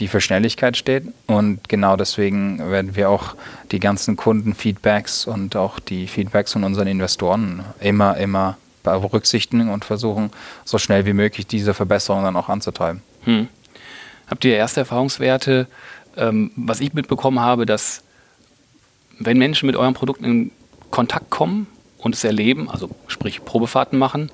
die 0.00 0.08
für 0.08 0.20
Schnelligkeit 0.20 0.76
steht. 0.76 1.04
Und 1.26 1.68
genau 1.68 1.96
deswegen 1.96 2.58
werden 2.70 2.96
wir 2.96 3.10
auch 3.10 3.36
die 3.70 3.78
ganzen 3.78 4.16
Kundenfeedbacks 4.16 5.26
und 5.26 5.54
auch 5.54 5.78
die 5.78 6.08
Feedbacks 6.08 6.52
von 6.52 6.64
unseren 6.64 6.88
Investoren 6.88 7.64
immer, 7.80 8.16
immer 8.16 8.56
berücksichtigen 8.82 9.70
und 9.70 9.84
versuchen, 9.84 10.30
so 10.64 10.78
schnell 10.78 11.06
wie 11.06 11.14
möglich 11.14 11.46
diese 11.46 11.74
Verbesserung 11.74 12.24
dann 12.24 12.36
auch 12.36 12.48
anzutreiben. 12.48 13.02
Mhm. 13.24 13.48
Habt 14.26 14.44
ihr 14.44 14.56
erste 14.56 14.80
Erfahrungswerte? 14.80 15.68
Ähm, 16.16 16.50
was 16.56 16.80
ich 16.80 16.92
mitbekommen 16.92 17.40
habe, 17.40 17.66
dass 17.66 18.02
wenn 19.18 19.38
Menschen 19.38 19.66
mit 19.66 19.76
eurem 19.76 19.94
Produkt 19.94 20.22
in 20.22 20.50
Kontakt 20.90 21.30
kommen 21.30 21.66
und 21.98 22.14
es 22.14 22.24
erleben, 22.24 22.70
also 22.70 22.90
sprich 23.06 23.44
Probefahrten 23.44 23.98
machen, 23.98 24.30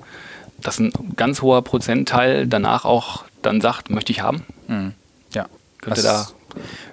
dass 0.59 0.79
ein 0.79 0.93
ganz 1.17 1.43
hoher 1.43 1.63
Prozentteil 1.63 2.47
danach 2.47 2.85
auch 2.85 3.25
dann 3.43 3.61
sagt, 3.61 3.91
möchte 3.91 4.13
ich 4.13 4.21
haben. 4.21 4.45
Mhm. 4.69 4.93
Ja. 5.33 5.47
Könnte 5.81 6.03
da. 6.03 6.29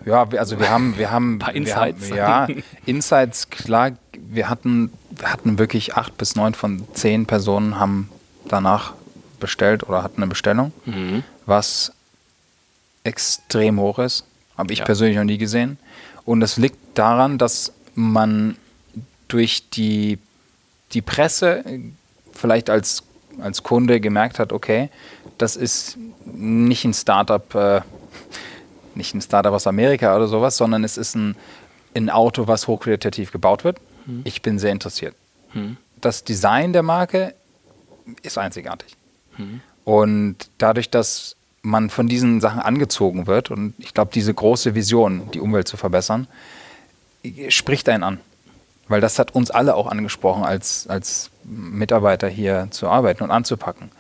Ja, 0.05 0.27
also 0.37 0.59
wir 0.59 0.69
haben, 0.69 0.97
wir 0.97 1.11
haben, 1.11 1.35
ein 1.35 1.39
paar 1.39 1.55
Insights. 1.55 2.11
Haben, 2.11 2.17
ja, 2.17 2.47
Insights, 2.85 3.49
klar, 3.49 3.91
wir 4.13 4.49
hatten, 4.49 4.91
wir 5.09 5.31
hatten 5.31 5.57
wirklich 5.57 5.95
acht 5.95 6.17
bis 6.17 6.35
neun 6.35 6.53
von 6.53 6.83
zehn 6.93 7.25
Personen 7.25 7.79
haben 7.79 8.09
danach 8.47 8.93
bestellt 9.39 9.87
oder 9.87 10.03
hatten 10.03 10.21
eine 10.21 10.29
Bestellung, 10.29 10.71
mhm. 10.85 11.23
was 11.45 11.91
extrem 13.03 13.79
hoch 13.79 13.99
ist. 13.99 14.25
Habe 14.57 14.73
ich 14.73 14.79
ja. 14.79 14.85
persönlich 14.85 15.17
noch 15.17 15.23
nie 15.23 15.37
gesehen. 15.37 15.77
Und 16.25 16.41
es 16.41 16.57
liegt 16.57 16.77
daran, 16.97 17.37
dass 17.37 17.73
man 17.95 18.57
durch 19.27 19.69
die, 19.69 20.19
die 20.93 21.01
Presse 21.01 21.63
vielleicht 22.33 22.69
als, 22.69 23.03
als 23.41 23.63
Kunde 23.63 23.99
gemerkt 23.99 24.39
hat, 24.39 24.53
okay, 24.53 24.89
das 25.37 25.55
ist 25.55 25.97
nicht 26.25 26.85
ein 26.85 26.93
Startup, 26.93 27.55
äh, 27.55 27.81
nicht 28.95 29.13
ein 29.13 29.21
Startup 29.21 29.53
aus 29.53 29.67
Amerika 29.67 30.15
oder 30.15 30.27
sowas, 30.27 30.57
sondern 30.57 30.83
es 30.83 30.97
ist 30.97 31.15
ein, 31.15 31.35
ein 31.95 32.09
Auto, 32.09 32.47
was 32.47 32.67
hochqualitativ 32.67 33.31
gebaut 33.31 33.63
wird. 33.63 33.77
Hm. 34.05 34.21
Ich 34.23 34.41
bin 34.41 34.59
sehr 34.59 34.71
interessiert. 34.71 35.15
Hm. 35.51 35.77
Das 36.01 36.23
Design 36.23 36.73
der 36.73 36.83
Marke 36.83 37.33
ist 38.23 38.37
einzigartig. 38.37 38.95
Hm. 39.35 39.61
Und 39.83 40.35
dadurch, 40.57 40.89
dass 40.89 41.35
man 41.61 41.89
von 41.89 42.07
diesen 42.07 42.39
Sachen 42.41 42.59
angezogen 42.59 43.27
wird 43.27 43.51
und 43.51 43.73
ich 43.77 43.93
glaube, 43.93 44.11
diese 44.13 44.33
große 44.33 44.75
Vision, 44.75 45.29
die 45.33 45.39
Umwelt 45.39 45.67
zu 45.67 45.77
verbessern, 45.77 46.27
spricht 47.49 47.89
einen 47.89 48.03
an. 48.03 48.19
Weil 48.87 49.01
das 49.01 49.19
hat 49.19 49.35
uns 49.35 49.51
alle 49.51 49.75
auch 49.75 49.87
angesprochen, 49.87 50.43
als, 50.43 50.87
als 50.87 51.29
Mitarbeiter 51.43 52.27
hier 52.27 52.67
zu 52.71 52.87
arbeiten 52.87 53.23
und 53.23 53.31
anzupacken. 53.31 53.91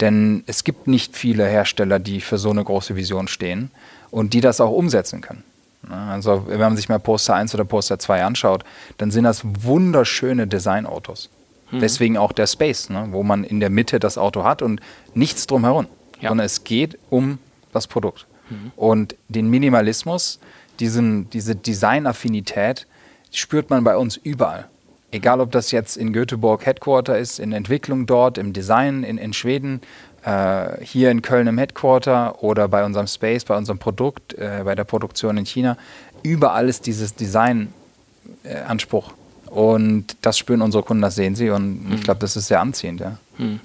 Denn 0.00 0.42
es 0.46 0.64
gibt 0.64 0.88
nicht 0.88 1.16
viele 1.16 1.46
Hersteller, 1.46 1.98
die 1.98 2.20
für 2.20 2.38
so 2.38 2.50
eine 2.50 2.64
große 2.64 2.96
Vision 2.96 3.28
stehen 3.28 3.70
und 4.10 4.34
die 4.34 4.40
das 4.40 4.60
auch 4.60 4.70
umsetzen 4.70 5.20
können. 5.20 5.44
Also 5.90 6.44
wenn 6.46 6.60
man 6.60 6.76
sich 6.76 6.88
mal 6.88 6.98
Poster 6.98 7.34
1 7.34 7.54
oder 7.54 7.64
Poster 7.64 7.98
2 7.98 8.24
anschaut, 8.24 8.64
dann 8.98 9.10
sind 9.10 9.24
das 9.24 9.42
wunderschöne 9.44 10.46
Designautos. 10.46 11.28
Mhm. 11.70 11.80
Deswegen 11.80 12.16
auch 12.18 12.32
der 12.32 12.46
Space, 12.46 12.88
ne? 12.88 13.08
wo 13.10 13.22
man 13.22 13.44
in 13.44 13.60
der 13.60 13.70
Mitte 13.70 13.98
das 13.98 14.18
Auto 14.18 14.44
hat 14.44 14.62
und 14.62 14.80
nichts 15.14 15.46
drumherum. 15.46 15.86
Ja. 16.20 16.28
Sondern 16.28 16.46
es 16.46 16.64
geht 16.64 16.98
um 17.10 17.38
das 17.72 17.86
Produkt. 17.88 18.26
Mhm. 18.48 18.72
Und 18.76 19.16
den 19.28 19.48
Minimalismus, 19.50 20.38
diesen, 20.78 21.28
diese 21.30 21.56
Designaffinität, 21.56 22.86
spürt 23.32 23.70
man 23.70 23.84
bei 23.84 23.96
uns 23.96 24.16
überall. 24.16 24.66
Egal, 25.10 25.40
ob 25.40 25.52
das 25.52 25.70
jetzt 25.72 25.96
in 25.96 26.12
Göteborg 26.12 26.64
Headquarter 26.64 27.18
ist, 27.18 27.38
in 27.38 27.52
Entwicklung 27.52 28.06
dort, 28.06 28.38
im 28.38 28.54
Design 28.54 29.04
in, 29.04 29.18
in 29.18 29.34
Schweden, 29.34 29.82
äh, 30.24 30.82
hier 30.82 31.10
in 31.10 31.20
Köln 31.20 31.46
im 31.48 31.58
Headquarter 31.58 32.42
oder 32.42 32.68
bei 32.68 32.84
unserem 32.84 33.06
Space, 33.06 33.44
bei 33.44 33.56
unserem 33.56 33.78
Produkt, 33.78 34.34
äh, 34.34 34.62
bei 34.64 34.74
der 34.74 34.84
Produktion 34.84 35.36
in 35.36 35.44
China. 35.44 35.76
Überall 36.22 36.68
ist 36.68 36.86
dieses 36.86 37.14
Design-Anspruch. 37.14 39.10
Äh, 39.10 39.50
und 39.50 40.16
das 40.22 40.38
spüren 40.38 40.62
unsere 40.62 40.82
Kunden, 40.82 41.02
das 41.02 41.14
sehen 41.14 41.34
sie. 41.34 41.50
Und 41.50 41.88
mhm. 41.88 41.94
ich 41.94 42.02
glaube, 42.02 42.20
das 42.20 42.36
ist 42.36 42.46
sehr 42.48 42.60
anziehend. 42.60 43.00
Ja. 43.00 43.18
Mhm. 43.36 43.60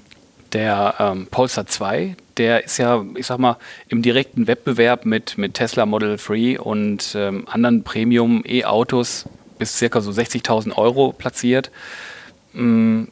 Der 0.52 0.94
ähm, 0.98 1.28
Polestar 1.30 1.66
2, 1.66 2.14
der 2.36 2.64
ist 2.64 2.78
ja, 2.78 3.04
ich 3.14 3.26
sag 3.26 3.38
mal, 3.38 3.56
im 3.88 4.02
direkten 4.02 4.46
Wettbewerb 4.46 5.06
mit, 5.06 5.38
mit 5.38 5.54
Tesla 5.54 5.86
Model 5.86 6.16
3 6.16 6.60
und 6.60 7.14
ähm, 7.14 7.46
anderen 7.48 7.84
Premium-E-Autos 7.84 9.26
bis 9.58 9.76
circa 9.76 10.00
so 10.00 10.10
60.000 10.10 10.76
Euro 10.76 11.12
platziert. 11.12 11.70
Mm, 12.54 13.04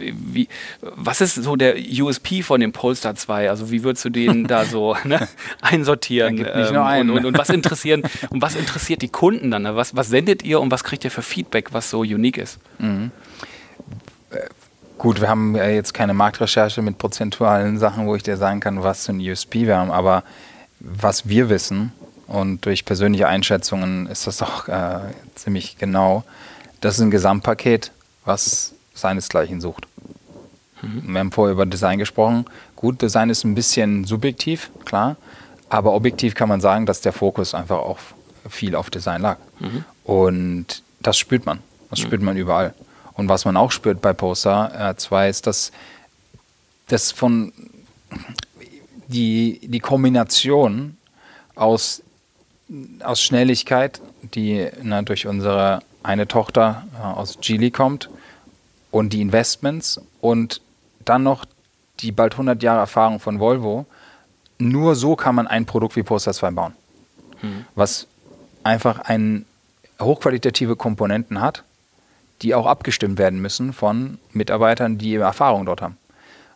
wie, 0.00 0.48
was 0.80 1.20
ist 1.20 1.36
so 1.36 1.56
der 1.56 1.76
USP 1.76 2.42
von 2.42 2.60
dem 2.60 2.72
Polestar 2.72 3.14
2? 3.14 3.48
Also 3.48 3.70
wie 3.70 3.84
würdest 3.84 4.04
du 4.04 4.10
den 4.10 4.46
da 4.46 4.64
so 4.64 4.96
ne, 5.04 5.28
einsortieren? 5.60 6.38
Ähm, 6.38 6.76
einen. 6.76 7.10
Und, 7.10 7.18
und, 7.18 7.26
und, 7.26 7.38
was 7.38 7.48
interessieren 7.48 8.02
und 8.30 8.42
was 8.42 8.56
interessiert 8.56 9.02
die 9.02 9.08
Kunden 9.08 9.50
dann? 9.50 9.64
Was, 9.76 9.94
was 9.94 10.08
sendet 10.08 10.42
ihr 10.42 10.60
und 10.60 10.70
was 10.70 10.82
kriegt 10.82 11.04
ihr 11.04 11.10
für 11.10 11.22
Feedback, 11.22 11.72
was 11.72 11.90
so 11.90 12.00
unique 12.00 12.38
ist? 12.38 12.58
Mhm. 12.78 13.12
Gut, 14.98 15.20
wir 15.20 15.28
haben 15.28 15.54
jetzt 15.54 15.94
keine 15.94 16.14
Marktrecherche 16.14 16.82
mit 16.82 16.98
prozentualen 16.98 17.78
Sachen, 17.78 18.06
wo 18.06 18.16
ich 18.16 18.22
dir 18.22 18.36
sagen 18.36 18.60
kann, 18.60 18.82
was 18.82 19.06
für 19.06 19.12
ein 19.12 19.20
USP 19.20 19.66
wir 19.66 19.76
haben, 19.76 19.90
aber 19.90 20.24
was 20.80 21.28
wir 21.28 21.48
wissen 21.48 21.92
und 22.26 22.64
durch 22.64 22.84
persönliche 22.84 23.28
Einschätzungen 23.28 24.06
ist 24.06 24.26
das 24.26 24.42
auch 24.42 24.68
äh, 24.68 25.00
ziemlich 25.34 25.78
genau, 25.78 26.24
das 26.80 26.96
ist 26.96 27.00
ein 27.00 27.10
Gesamtpaket, 27.10 27.92
was 28.24 28.74
seinesgleichen 28.94 29.60
sucht. 29.60 29.86
Mhm. 30.82 31.12
Wir 31.12 31.20
haben 31.20 31.32
vorher 31.32 31.52
über 31.52 31.66
Design 31.66 31.98
gesprochen. 31.98 32.46
Gut, 32.74 33.00
Design 33.00 33.30
ist 33.30 33.44
ein 33.44 33.54
bisschen 33.54 34.04
subjektiv, 34.04 34.70
klar, 34.84 35.16
aber 35.68 35.92
objektiv 35.92 36.34
kann 36.34 36.48
man 36.48 36.60
sagen, 36.60 36.86
dass 36.86 37.00
der 37.00 37.12
Fokus 37.12 37.54
einfach 37.54 37.78
auch 37.78 37.98
viel 38.48 38.74
auf 38.74 38.90
Design 38.90 39.22
lag. 39.22 39.38
Mhm. 39.58 39.84
Und 40.04 40.82
das 41.00 41.18
spürt 41.18 41.46
man. 41.46 41.60
Das 41.90 42.00
mhm. 42.00 42.04
spürt 42.04 42.22
man 42.22 42.36
überall. 42.36 42.74
Und 43.14 43.28
was 43.28 43.44
man 43.44 43.56
auch 43.56 43.70
spürt 43.70 44.02
bei 44.02 44.12
Poster 44.12 44.94
2 44.96 45.26
äh, 45.26 45.30
ist, 45.30 45.46
dass 45.46 45.72
das 46.88 47.12
von 47.12 47.52
die, 49.08 49.60
die 49.62 49.80
Kombination 49.80 50.96
aus, 51.54 52.02
aus 53.02 53.22
Schnelligkeit, 53.22 54.00
die 54.34 54.68
na, 54.82 55.02
durch 55.02 55.26
unsere 55.26 55.80
eine 56.02 56.28
Tochter 56.28 56.84
äh, 56.98 57.02
aus 57.02 57.38
Geely 57.40 57.70
kommt, 57.70 58.08
und 58.90 59.12
die 59.12 59.20
Investments 59.20 60.00
und 60.20 60.60
dann 61.04 61.22
noch 61.22 61.44
die 62.00 62.12
bald 62.12 62.32
100 62.32 62.62
Jahre 62.62 62.80
Erfahrung 62.80 63.20
von 63.20 63.40
Volvo. 63.40 63.86
Nur 64.58 64.94
so 64.94 65.16
kann 65.16 65.34
man 65.34 65.46
ein 65.46 65.66
Produkt 65.66 65.96
wie 65.96 66.02
Poster 66.02 66.32
2 66.32 66.50
bauen, 66.52 66.72
mhm. 67.42 67.66
was 67.74 68.06
einfach 68.62 69.00
ein 69.00 69.44
hochqualitative 70.00 70.76
Komponenten 70.76 71.40
hat, 71.40 71.62
die 72.42 72.54
auch 72.54 72.66
abgestimmt 72.66 73.18
werden 73.18 73.40
müssen 73.40 73.72
von 73.72 74.18
Mitarbeitern, 74.32 74.98
die 74.98 75.16
Erfahrung 75.16 75.66
dort 75.66 75.82
haben. 75.82 75.98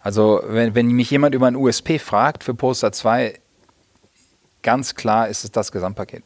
Also 0.01 0.43
wenn, 0.47 0.75
wenn 0.75 0.87
mich 0.89 1.11
jemand 1.11 1.35
über 1.35 1.47
ein 1.47 1.57
USP 1.57 1.99
fragt 1.99 2.43
für 2.43 2.55
Poster 2.55 2.93
2, 2.93 3.39
ganz 4.63 4.95
klar 4.95 5.29
ist 5.29 5.45
es 5.45 5.51
das 5.51 5.73
Gesamtpaket. 5.73 6.23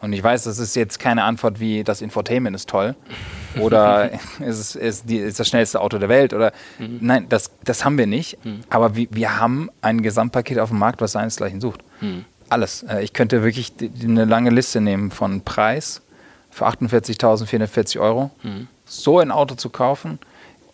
Und 0.00 0.12
ich 0.12 0.22
weiß, 0.22 0.44
das 0.44 0.58
ist 0.58 0.76
jetzt 0.76 0.98
keine 0.98 1.24
Antwort 1.24 1.60
wie 1.60 1.82
das 1.82 2.02
Infotainment 2.02 2.54
ist 2.54 2.68
toll 2.68 2.94
oder 3.58 4.10
ist 4.40 4.58
es 4.58 4.76
ist, 4.76 5.08
die, 5.08 5.16
ist 5.16 5.40
das 5.40 5.48
schnellste 5.48 5.80
Auto 5.80 5.98
der 5.98 6.08
Welt 6.08 6.34
oder 6.34 6.52
mhm. 6.78 6.98
nein, 7.00 7.26
das, 7.28 7.50
das 7.64 7.84
haben 7.84 7.96
wir 7.96 8.06
nicht. 8.06 8.44
Mhm. 8.44 8.60
Aber 8.68 8.96
wir, 8.96 9.08
wir 9.10 9.40
haben 9.40 9.70
ein 9.80 10.02
Gesamtpaket 10.02 10.58
auf 10.58 10.68
dem 10.68 10.78
Markt, 10.78 11.00
was 11.00 11.12
seinesgleichen 11.12 11.60
sucht. 11.60 11.80
Mhm. 12.00 12.26
Alles. 12.50 12.82
Äh, 12.82 13.02
ich 13.02 13.14
könnte 13.14 13.42
wirklich 13.42 13.72
eine 14.02 14.26
lange 14.26 14.50
Liste 14.50 14.80
nehmen 14.80 15.10
von 15.10 15.40
Preis 15.40 16.02
für 16.50 16.66
48.440 16.66 17.98
Euro. 17.98 18.30
Mhm. 18.42 18.68
So 18.84 19.20
ein 19.20 19.30
Auto 19.30 19.54
zu 19.54 19.70
kaufen, 19.70 20.18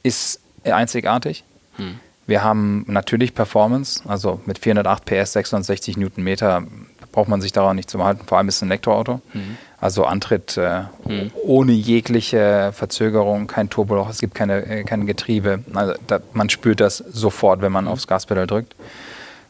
ist 0.02 0.40
einzigartig. 0.64 1.44
Wir 2.30 2.44
haben 2.44 2.84
natürlich 2.86 3.34
Performance, 3.34 4.08
also 4.08 4.40
mit 4.46 4.60
408 4.60 5.04
PS, 5.04 5.32
660 5.32 5.96
Newtonmeter 5.96 6.62
braucht 7.10 7.28
man 7.28 7.40
sich 7.40 7.50
daran 7.50 7.74
nicht 7.74 7.90
zu 7.90 8.00
halten. 8.04 8.24
Vor 8.24 8.38
allem 8.38 8.46
ist 8.46 8.54
es 8.54 8.62
ein 8.62 8.70
Elektroauto. 8.70 9.20
Mhm. 9.32 9.56
Also 9.80 10.04
Antritt 10.04 10.56
äh, 10.56 10.82
mhm. 11.08 11.32
ohne 11.42 11.72
jegliche 11.72 12.70
Verzögerung, 12.72 13.48
kein 13.48 13.68
Turboloch, 13.68 14.08
es 14.08 14.20
gibt 14.20 14.36
keine, 14.36 14.64
äh, 14.64 14.84
kein 14.84 15.06
Getriebe. 15.06 15.64
Also 15.74 15.94
da, 16.06 16.20
man 16.32 16.48
spürt 16.50 16.78
das 16.78 16.98
sofort, 16.98 17.62
wenn 17.62 17.72
man 17.72 17.86
mhm. 17.86 17.90
aufs 17.90 18.06
Gaspedal 18.06 18.46
drückt. 18.46 18.76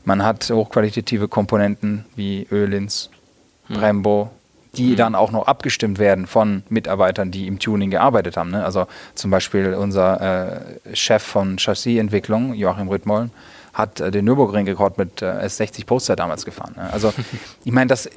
Man 0.06 0.24
hat 0.24 0.48
hochqualitative 0.48 1.28
Komponenten 1.28 2.06
wie 2.16 2.46
Ölins, 2.50 3.10
mhm. 3.68 3.74
Brembo, 3.74 4.30
die 4.76 4.92
mhm. 4.92 4.96
dann 4.96 5.14
auch 5.14 5.32
noch 5.32 5.46
abgestimmt 5.46 5.98
werden 5.98 6.26
von 6.26 6.62
Mitarbeitern, 6.68 7.30
die 7.30 7.46
im 7.46 7.58
Tuning 7.58 7.90
gearbeitet 7.90 8.36
haben. 8.36 8.50
Ne? 8.50 8.64
Also 8.64 8.86
zum 9.14 9.30
Beispiel 9.30 9.74
unser 9.74 10.20
äh, 10.86 10.96
Chef 10.96 11.22
von 11.22 11.56
Chassisentwicklung, 11.58 12.54
Joachim 12.54 12.88
Rüttmoll, 12.88 13.30
hat 13.72 14.00
äh, 14.00 14.10
den 14.10 14.24
Nürburgring-Rekord 14.26 14.98
mit 14.98 15.22
äh, 15.22 15.26
S60 15.26 15.86
Poster 15.86 16.16
damals 16.16 16.44
gefahren. 16.44 16.74
Ne? 16.76 16.88
Also 16.92 17.12
ich 17.64 17.72
meine, 17.72 17.88
das, 17.88 18.08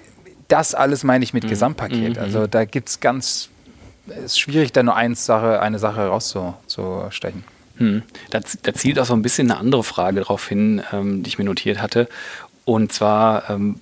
das 0.48 0.76
alles 0.76 1.04
meine 1.04 1.24
ich 1.24 1.34
mit 1.34 1.44
mhm. 1.44 1.50
Gesamtpaket. 1.50 2.18
Also 2.18 2.42
mhm. 2.42 2.52
da 2.52 2.66
gibt 2.66 2.90
es 2.90 3.00
ganz, 3.00 3.50
es 4.08 4.24
ist 4.26 4.40
schwierig, 4.40 4.72
da 4.72 4.84
nur 4.84 4.96
eins 4.96 5.26
Sache, 5.26 5.60
eine 5.60 5.80
Sache 5.80 6.08
rauszustechen. 6.08 7.44
Hm. 7.78 8.04
Da, 8.30 8.40
da, 8.62 8.74
zielt 8.76 9.00
auch 9.00 9.06
so 9.06 9.16
ein 9.16 9.24
bisschen 9.24 9.50
eine 9.50 9.60
andere 9.60 9.84
Frage 9.84 10.20
darauf 10.20 10.48
hin, 10.48 10.84
ähm, 10.92 11.24
die 11.24 11.30
ich 11.30 11.40
mir 11.40 11.46
notiert 11.46 11.82
hatte. 11.82 12.08
Und 12.66 12.94
zwar, 12.94 13.50
ähm, 13.50 13.80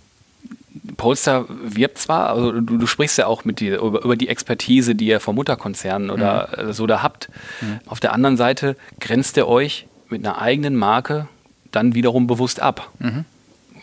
Polestar 0.98 1.46
wirbt 1.48 1.98
zwar, 1.98 2.30
also 2.30 2.52
du, 2.52 2.78
du, 2.78 2.88
sprichst 2.88 3.18
ja 3.18 3.28
auch 3.28 3.46
mit 3.46 3.60
die, 3.60 3.70
über, 3.70 4.04
über, 4.04 4.16
die 4.16 4.30
Expertise, 4.30 4.96
die 4.96 5.08
ihr 5.08 5.20
vom 5.20 5.36
Mutterkonzernen 5.36 6.10
oder 6.10 6.50
mhm. 6.58 6.74
so 6.74 6.88
da 6.88 7.02
habt. 7.02 7.30
Mhm. 7.62 7.80
Auf 7.86 8.00
der 8.00 8.14
anderen 8.14 8.38
Seite 8.38 8.76
grenzt 9.00 9.38
ihr 9.38 9.48
euch 9.48 9.88
mit 10.10 10.26
einer 10.26 10.42
eigenen 10.42 10.76
Marke 10.76 11.28
dann 11.72 11.96
wiederum 11.96 12.28
bewusst 12.28 12.60
ab. 12.60 12.92
Mhm. 13.00 13.26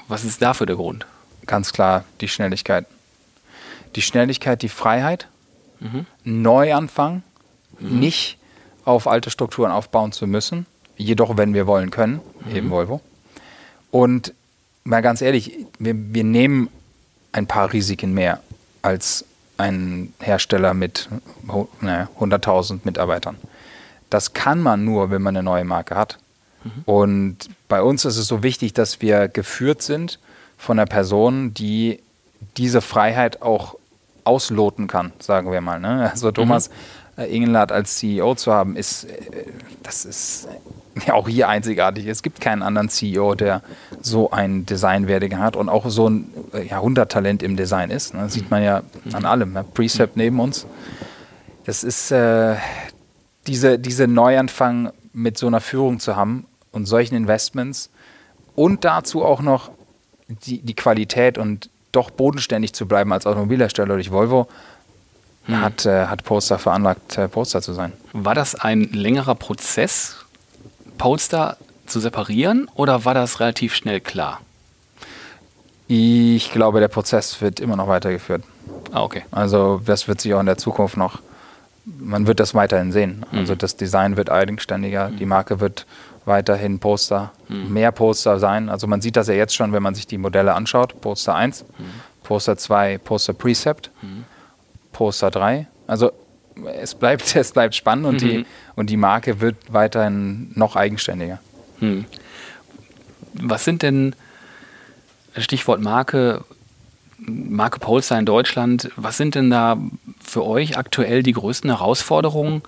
Was 0.08 0.24
ist 0.24 0.42
dafür 0.42 0.66
der 0.66 0.76
Grund? 0.76 1.06
Ganz 1.46 1.72
klar 1.72 2.04
die 2.20 2.28
Schnelligkeit. 2.28 2.86
Die 3.96 4.02
Schnelligkeit, 4.02 4.62
die 4.62 4.68
Freiheit, 4.68 5.28
mhm. 5.80 6.06
Neuanfang, 6.24 7.22
mhm. 7.78 7.98
nicht 7.98 8.38
auf 8.84 9.06
alte 9.06 9.30
Strukturen 9.30 9.70
aufbauen 9.70 10.12
zu 10.12 10.26
müssen, 10.26 10.66
jedoch 10.96 11.36
wenn 11.36 11.54
wir 11.54 11.66
wollen 11.66 11.90
können, 11.90 12.20
mhm. 12.46 12.56
eben 12.56 12.70
Volvo. 12.70 13.00
Und 13.90 14.34
mal 14.84 15.00
ganz 15.00 15.22
ehrlich, 15.22 15.52
wir, 15.78 15.94
wir 15.96 16.24
nehmen 16.24 16.68
ein 17.38 17.47
paar 17.47 17.73
Risiken 17.73 18.12
mehr 18.12 18.40
als 18.83 19.25
ein 19.57 20.12
Hersteller 20.21 20.75
mit 20.75 21.09
naja, 21.80 22.09
100.000 22.18 22.80
Mitarbeitern. 22.85 23.37
Das 24.11 24.33
kann 24.33 24.61
man 24.61 24.85
nur, 24.85 25.11
wenn 25.11 25.23
man 25.23 25.37
eine 25.37 25.42
neue 25.42 25.64
Marke 25.64 25.95
hat. 25.95 26.18
Mhm. 26.64 26.83
Und 26.87 27.37
bei 27.68 27.83
uns 27.83 28.04
ist 28.04 28.16
es 28.16 28.26
so 28.26 28.42
wichtig, 28.42 28.73
dass 28.73 29.00
wir 29.00 29.28
geführt 29.28 29.83
sind 29.83 30.18
von 30.57 30.78
einer 30.78 30.87
Person, 30.87 31.54
die 31.54 32.00
diese 32.57 32.80
Freiheit 32.80 33.42
auch 33.42 33.76
ausloten 34.25 34.87
kann, 34.87 35.12
sagen 35.18 35.50
wir 35.50 35.61
mal. 35.61 35.80
Ne? 35.80 36.11
Also 36.11 36.30
Thomas 36.30 36.71
mhm. 37.16 37.25
Ingelhardt 37.25 37.73
als 37.73 37.97
CEO 37.97 38.35
zu 38.35 38.52
haben, 38.52 38.76
ist, 38.76 39.04
äh, 39.04 39.47
das 39.83 40.04
ist 40.04 40.49
ja 41.06 41.14
auch 41.14 41.28
hier 41.28 41.48
einzigartig. 41.48 42.06
Es 42.06 42.22
gibt 42.22 42.40
keinen 42.40 42.62
anderen 42.62 42.88
CEO, 42.88 43.34
der 43.34 43.62
so 44.00 44.30
ein 44.30 44.66
Designwerdegang 44.66 45.40
hat 45.40 45.56
und 45.56 45.68
auch 45.68 45.88
so 45.88 46.08
ein 46.08 46.30
Jahrhunderttalent 46.68 47.42
im 47.42 47.56
Design 47.56 47.90
ist. 47.90 48.14
Ne? 48.14 48.20
Das 48.22 48.32
sieht 48.32 48.50
man 48.50 48.62
ja 48.62 48.82
an 49.12 49.24
allem. 49.24 49.52
Ne? 49.52 49.64
Precept 49.74 50.16
neben 50.16 50.40
uns. 50.40 50.66
Das 51.64 51.84
ist 51.84 52.10
äh, 52.10 52.56
diese, 53.46 53.78
diese 53.78 54.06
Neuanfang 54.06 54.92
mit 55.12 55.36
so 55.36 55.46
einer 55.46 55.60
Führung 55.60 56.00
zu 56.00 56.16
haben 56.16 56.46
und 56.72 56.86
solchen 56.86 57.14
Investments 57.14 57.90
und 58.54 58.84
dazu 58.84 59.24
auch 59.24 59.40
noch 59.40 59.70
die, 60.28 60.60
die 60.60 60.74
Qualität 60.74 61.38
und 61.38 61.70
doch 61.92 62.10
bodenständig 62.10 62.72
zu 62.72 62.86
bleiben 62.86 63.12
als 63.12 63.26
Automobilhersteller 63.26 63.94
durch 63.94 64.10
Volvo, 64.10 64.48
hm. 65.46 65.60
hat, 65.60 65.86
äh, 65.86 66.06
hat 66.06 66.24
Polestar 66.24 66.58
veranlagt, 66.58 67.18
äh, 67.18 67.28
Polestar 67.28 67.62
zu 67.62 67.72
sein. 67.72 67.92
War 68.12 68.34
das 68.34 68.54
ein 68.54 68.82
längerer 68.92 69.34
Prozess, 69.34 70.17
Polestar 70.98 71.56
zu 71.86 72.00
separieren 72.00 72.68
oder 72.74 73.04
war 73.04 73.14
das 73.14 73.40
relativ 73.40 73.74
schnell 73.74 74.00
klar? 74.00 74.40
Ich 75.86 76.52
glaube, 76.52 76.80
der 76.80 76.88
Prozess 76.88 77.40
wird 77.40 77.60
immer 77.60 77.76
noch 77.76 77.88
weitergeführt. 77.88 78.42
Ah, 78.92 79.02
okay. 79.02 79.22
Also 79.30 79.80
das 79.84 80.06
wird 80.06 80.20
sich 80.20 80.34
auch 80.34 80.40
in 80.40 80.46
der 80.46 80.58
Zukunft 80.58 80.98
noch, 80.98 81.20
man 81.86 82.26
wird 82.26 82.40
das 82.40 82.54
weiterhin 82.54 82.92
sehen. 82.92 83.24
Mhm. 83.32 83.38
Also 83.38 83.54
das 83.54 83.76
Design 83.76 84.18
wird 84.18 84.30
eigenständiger, 84.30 85.08
mhm. 85.08 85.16
die 85.16 85.24
Marke 85.24 85.60
wird 85.60 85.86
weiterhin 86.26 86.78
Poster, 86.78 87.32
mhm. 87.48 87.72
mehr 87.72 87.90
Poster 87.90 88.38
sein. 88.38 88.68
Also 88.68 88.86
man 88.86 89.00
sieht 89.00 89.16
das 89.16 89.28
ja 89.28 89.34
jetzt 89.34 89.54
schon, 89.54 89.72
wenn 89.72 89.82
man 89.82 89.94
sich 89.94 90.06
die 90.06 90.18
Modelle 90.18 90.54
anschaut. 90.54 91.00
Poster 91.00 91.34
1, 91.34 91.64
mhm. 91.78 91.84
Poster 92.22 92.58
2, 92.58 92.98
Poster 92.98 93.32
Precept, 93.32 93.90
mhm. 94.02 94.24
Poster 94.92 95.30
3. 95.30 95.66
Also 95.86 96.12
es 96.66 96.94
bleibt, 96.94 97.36
es 97.36 97.52
bleibt 97.52 97.74
spannend 97.74 98.06
und, 98.06 98.20
die, 98.20 98.38
mhm. 98.38 98.46
und 98.76 98.90
die 98.90 98.96
Marke 98.96 99.40
wird 99.40 99.56
weiterhin 99.68 100.50
noch 100.54 100.76
eigenständiger. 100.76 101.40
Mhm. 101.80 102.04
Was 103.34 103.64
sind 103.64 103.82
denn, 103.82 104.14
Stichwort 105.36 105.80
Marke, 105.80 106.44
Marke 107.18 107.78
Polestar 107.78 108.18
in 108.18 108.26
Deutschland, 108.26 108.90
was 108.96 109.16
sind 109.16 109.34
denn 109.34 109.50
da 109.50 109.78
für 110.20 110.44
euch 110.44 110.76
aktuell 110.76 111.22
die 111.22 111.32
größten 111.32 111.70
Herausforderungen, 111.70 112.62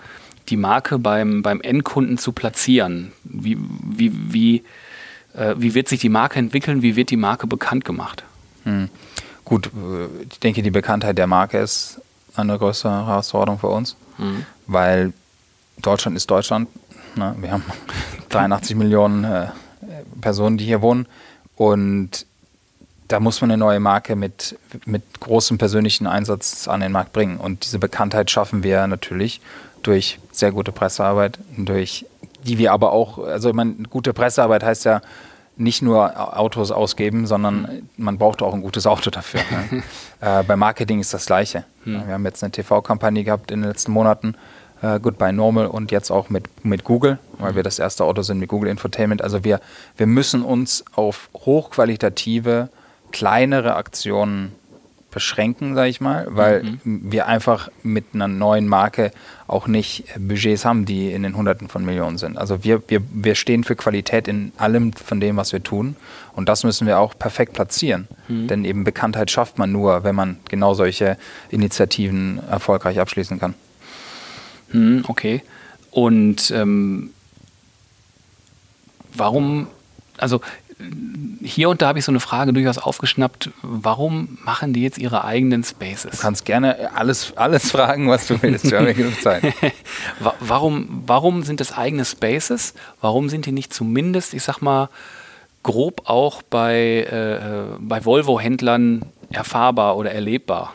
die 0.48 0.56
Marke 0.56 0.98
beim, 0.98 1.42
beim 1.42 1.60
Endkunden 1.60 2.18
zu 2.18 2.32
platzieren? 2.32 3.12
Wie, 3.24 3.56
wie, 3.58 4.12
wie, 4.32 4.64
äh, 5.34 5.54
wie 5.56 5.74
wird 5.74 5.88
sich 5.88 6.00
die 6.00 6.08
Marke 6.08 6.38
entwickeln? 6.38 6.82
Wie 6.82 6.96
wird 6.96 7.10
die 7.10 7.16
Marke 7.16 7.46
bekannt 7.46 7.84
gemacht? 7.84 8.24
Hm. 8.64 8.88
Gut, 9.44 9.68
äh, 9.68 10.24
ich 10.30 10.40
denke, 10.40 10.62
die 10.62 10.70
Bekanntheit 10.70 11.18
der 11.18 11.26
Marke 11.26 11.58
ist 11.58 12.00
eine 12.36 12.58
größere 12.58 13.06
Herausforderung 13.06 13.58
für 13.58 13.68
uns, 13.68 13.96
mhm. 14.18 14.44
weil 14.66 15.12
Deutschland 15.78 16.16
ist 16.16 16.30
Deutschland. 16.30 16.68
Ne? 17.16 17.34
Wir 17.38 17.52
haben 17.52 17.64
83 18.28 18.76
Millionen 18.76 19.24
äh, 19.24 19.48
Personen, 20.20 20.58
die 20.58 20.64
hier 20.64 20.82
wohnen. 20.82 21.06
Und 21.56 22.26
da 23.08 23.18
muss 23.18 23.40
man 23.40 23.50
eine 23.50 23.58
neue 23.58 23.80
Marke 23.80 24.14
mit, 24.14 24.56
mit 24.86 25.02
großem 25.20 25.58
persönlichen 25.58 26.06
Einsatz 26.06 26.68
an 26.68 26.80
den 26.80 26.92
Markt 26.92 27.12
bringen. 27.12 27.38
Und 27.38 27.64
diese 27.64 27.78
Bekanntheit 27.78 28.30
schaffen 28.30 28.62
wir 28.62 28.86
natürlich 28.86 29.40
durch 29.82 30.20
sehr 30.30 30.52
gute 30.52 30.72
Pressearbeit, 30.72 31.38
durch 31.56 32.06
die 32.44 32.58
wir 32.58 32.72
aber 32.72 32.92
auch, 32.92 33.18
also 33.18 33.48
ich 33.48 33.54
meine, 33.54 33.74
gute 33.90 34.12
Pressearbeit 34.12 34.62
heißt 34.62 34.84
ja 34.84 35.02
nicht 35.60 35.82
nur 35.82 36.38
Autos 36.38 36.70
ausgeben, 36.70 37.26
sondern 37.26 37.88
man 37.96 38.18
braucht 38.18 38.42
auch 38.42 38.54
ein 38.54 38.62
gutes 38.62 38.86
Auto 38.86 39.10
dafür. 39.10 39.40
Ne? 39.50 39.82
äh, 40.20 40.42
beim 40.42 40.58
Marketing 40.58 41.00
ist 41.00 41.12
das 41.12 41.26
Gleiche. 41.26 41.64
Hm. 41.84 42.06
Wir 42.06 42.14
haben 42.14 42.24
jetzt 42.24 42.42
eine 42.42 42.50
TV-Kampagne 42.50 43.22
gehabt 43.24 43.50
in 43.50 43.60
den 43.60 43.68
letzten 43.68 43.92
Monaten, 43.92 44.34
äh, 44.82 44.98
Goodbye 44.98 45.32
Normal 45.32 45.66
und 45.66 45.92
jetzt 45.92 46.10
auch 46.10 46.30
mit, 46.30 46.64
mit 46.64 46.84
Google, 46.84 47.18
weil 47.38 47.54
wir 47.54 47.62
das 47.62 47.78
erste 47.78 48.04
Auto 48.04 48.22
sind 48.22 48.38
mit 48.38 48.48
Google 48.48 48.70
Infotainment. 48.70 49.22
Also 49.22 49.44
wir, 49.44 49.60
wir 49.96 50.06
müssen 50.06 50.42
uns 50.42 50.84
auf 50.94 51.28
hochqualitative, 51.34 52.70
kleinere 53.12 53.76
Aktionen 53.76 54.52
beschränken, 55.10 55.74
sage 55.74 55.88
ich 55.88 56.00
mal, 56.00 56.26
weil 56.30 56.62
mhm. 56.62 56.80
wir 57.12 57.26
einfach 57.26 57.68
mit 57.82 58.06
einer 58.14 58.28
neuen 58.28 58.68
Marke 58.68 59.10
auch 59.46 59.66
nicht 59.66 60.04
Budgets 60.18 60.64
haben, 60.64 60.84
die 60.84 61.10
in 61.10 61.22
den 61.22 61.36
Hunderten 61.36 61.68
von 61.68 61.84
Millionen 61.84 62.18
sind. 62.18 62.38
Also 62.38 62.62
wir, 62.62 62.82
wir, 62.88 63.02
wir 63.12 63.34
stehen 63.34 63.64
für 63.64 63.76
Qualität 63.76 64.28
in 64.28 64.52
allem 64.56 64.92
von 64.92 65.20
dem, 65.20 65.36
was 65.36 65.52
wir 65.52 65.62
tun. 65.62 65.96
Und 66.34 66.48
das 66.48 66.64
müssen 66.64 66.86
wir 66.86 66.98
auch 66.98 67.18
perfekt 67.18 67.52
platzieren. 67.52 68.08
Mhm. 68.28 68.46
Denn 68.46 68.64
eben 68.64 68.84
Bekanntheit 68.84 69.30
schafft 69.30 69.58
man 69.58 69.72
nur, 69.72 70.04
wenn 70.04 70.14
man 70.14 70.38
genau 70.48 70.74
solche 70.74 71.16
Initiativen 71.50 72.40
erfolgreich 72.48 73.00
abschließen 73.00 73.40
kann. 73.40 73.54
Hm, 74.70 75.04
okay. 75.08 75.42
Und 75.90 76.50
ähm, 76.52 77.10
warum, 79.12 79.66
also 80.18 80.40
hier 81.42 81.68
und 81.68 81.82
da 81.82 81.88
habe 81.88 81.98
ich 81.98 82.04
so 82.04 82.12
eine 82.12 82.20
Frage 82.20 82.52
durchaus 82.52 82.78
aufgeschnappt. 82.78 83.50
Warum 83.62 84.38
machen 84.44 84.72
die 84.72 84.82
jetzt 84.82 84.98
ihre 84.98 85.24
eigenen 85.24 85.64
Spaces? 85.64 86.12
Du 86.12 86.18
kannst 86.18 86.44
gerne 86.44 86.94
alles, 86.94 87.36
alles 87.36 87.70
fragen, 87.70 88.08
was 88.08 88.26
du 88.26 88.40
willst. 88.42 88.70
Wir 88.70 88.78
haben 88.78 88.86
ja 88.86 88.92
genug 88.92 89.20
Zeit. 89.20 89.42
warum, 90.40 91.02
warum 91.06 91.42
sind 91.42 91.60
das 91.60 91.72
eigene 91.72 92.04
Spaces? 92.04 92.74
Warum 93.00 93.28
sind 93.28 93.46
die 93.46 93.52
nicht 93.52 93.72
zumindest, 93.72 94.34
ich 94.34 94.42
sag 94.42 94.60
mal, 94.60 94.88
grob 95.62 96.02
auch 96.04 96.42
bei, 96.42 97.02
äh, 97.04 97.78
bei 97.80 98.04
Volvo-Händlern 98.04 99.04
erfahrbar 99.30 99.96
oder 99.96 100.12
erlebbar? 100.12 100.74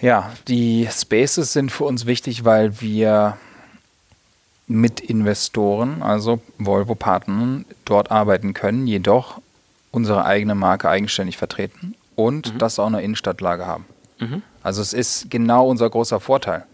Ja, 0.00 0.32
die 0.46 0.88
Spaces 0.90 1.52
sind 1.52 1.72
für 1.72 1.84
uns 1.84 2.06
wichtig, 2.06 2.44
weil 2.44 2.80
wir 2.80 3.36
mit 4.68 5.00
Investoren, 5.00 6.02
also 6.02 6.40
Volvo-Partnern, 6.58 7.64
dort 7.84 8.10
arbeiten 8.10 8.54
können, 8.54 8.86
jedoch 8.86 9.40
unsere 9.90 10.24
eigene 10.24 10.54
Marke 10.54 10.88
eigenständig 10.88 11.38
vertreten 11.38 11.94
und 12.14 12.54
mhm. 12.54 12.58
das 12.58 12.78
auch 12.78 12.86
eine 12.86 13.02
Innenstadtlage 13.02 13.66
haben. 13.66 13.86
Mhm. 14.18 14.42
Also 14.62 14.82
es 14.82 14.92
ist 14.92 15.30
genau 15.30 15.66
unser 15.68 15.88
großer 15.88 16.20
Vorteil, 16.20 16.64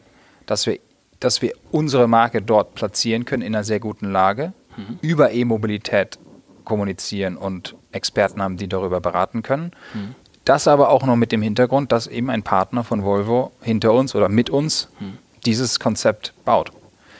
dass 0.46 0.66
wir, 0.66 0.78
dass 1.20 1.40
wir 1.40 1.52
unsere 1.70 2.08
Marke 2.08 2.42
dort 2.42 2.74
platzieren 2.74 3.24
können 3.24 3.42
in 3.42 3.54
einer 3.54 3.64
sehr 3.64 3.78
guten 3.78 4.10
Lage, 4.10 4.52
mhm. 4.76 4.98
über 5.00 5.30
E-Mobilität 5.30 6.18
kommunizieren 6.64 7.36
und 7.36 7.76
Experten 7.92 8.42
haben, 8.42 8.56
die 8.56 8.68
darüber 8.68 9.00
beraten 9.00 9.42
können. 9.42 9.72
Mhm. 9.92 10.14
Das 10.44 10.68
aber 10.68 10.90
auch 10.90 11.04
noch 11.04 11.16
mit 11.16 11.32
dem 11.32 11.42
Hintergrund, 11.42 11.92
dass 11.92 12.06
eben 12.06 12.28
ein 12.28 12.42
Partner 12.42 12.84
von 12.84 13.02
Volvo 13.02 13.52
hinter 13.62 13.92
uns 13.92 14.14
oder 14.14 14.28
mit 14.28 14.50
uns 14.50 14.88
hm. 14.98 15.16
dieses 15.46 15.80
Konzept 15.80 16.34
baut. 16.44 16.70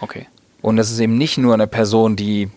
Okay. 0.01 0.27
Und 0.65 0.79
das 0.79 0.91
ist 0.91 0.99
eben 0.99 1.19
nicht 1.19 1.37
nur 1.37 1.53
eine 1.53 1.67
Person, 1.67 2.17
die 2.17 2.49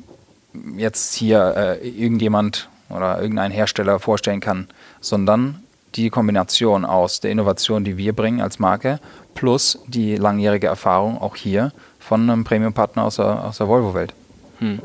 jetzt 0.78 1.14
hier 1.14 1.56
äh, 1.58 1.90
irgendjemand 1.90 2.70
oder 2.90 3.22
irgendein 3.22 3.52
Hersteller 3.52 4.00
vorstellen 4.00 4.40
kann, 4.40 4.70
sondern 5.02 5.62
die 5.96 6.10
Kombination 6.10 6.86
aus 6.86 7.20
der 7.20 7.32
Innovation, 7.32 7.84
die 7.84 7.98
wir 7.98 8.14
bringen 8.14 8.40
als 8.40 8.60
Marke, 8.60 9.02
plus 9.36 9.80
die 9.88 10.16
langjährige 10.16 10.68
Erfahrung 10.68 11.20
auch 11.20 11.36
hier 11.36 11.74
von 12.00 12.30
einem 12.30 12.46
Premium-Partner 12.46 13.04
aus 13.04 13.18
der, 13.18 13.44
aus 13.44 13.58
der 13.58 13.68
Volvo-Welt. 13.68 14.14
Hm. 14.60 14.80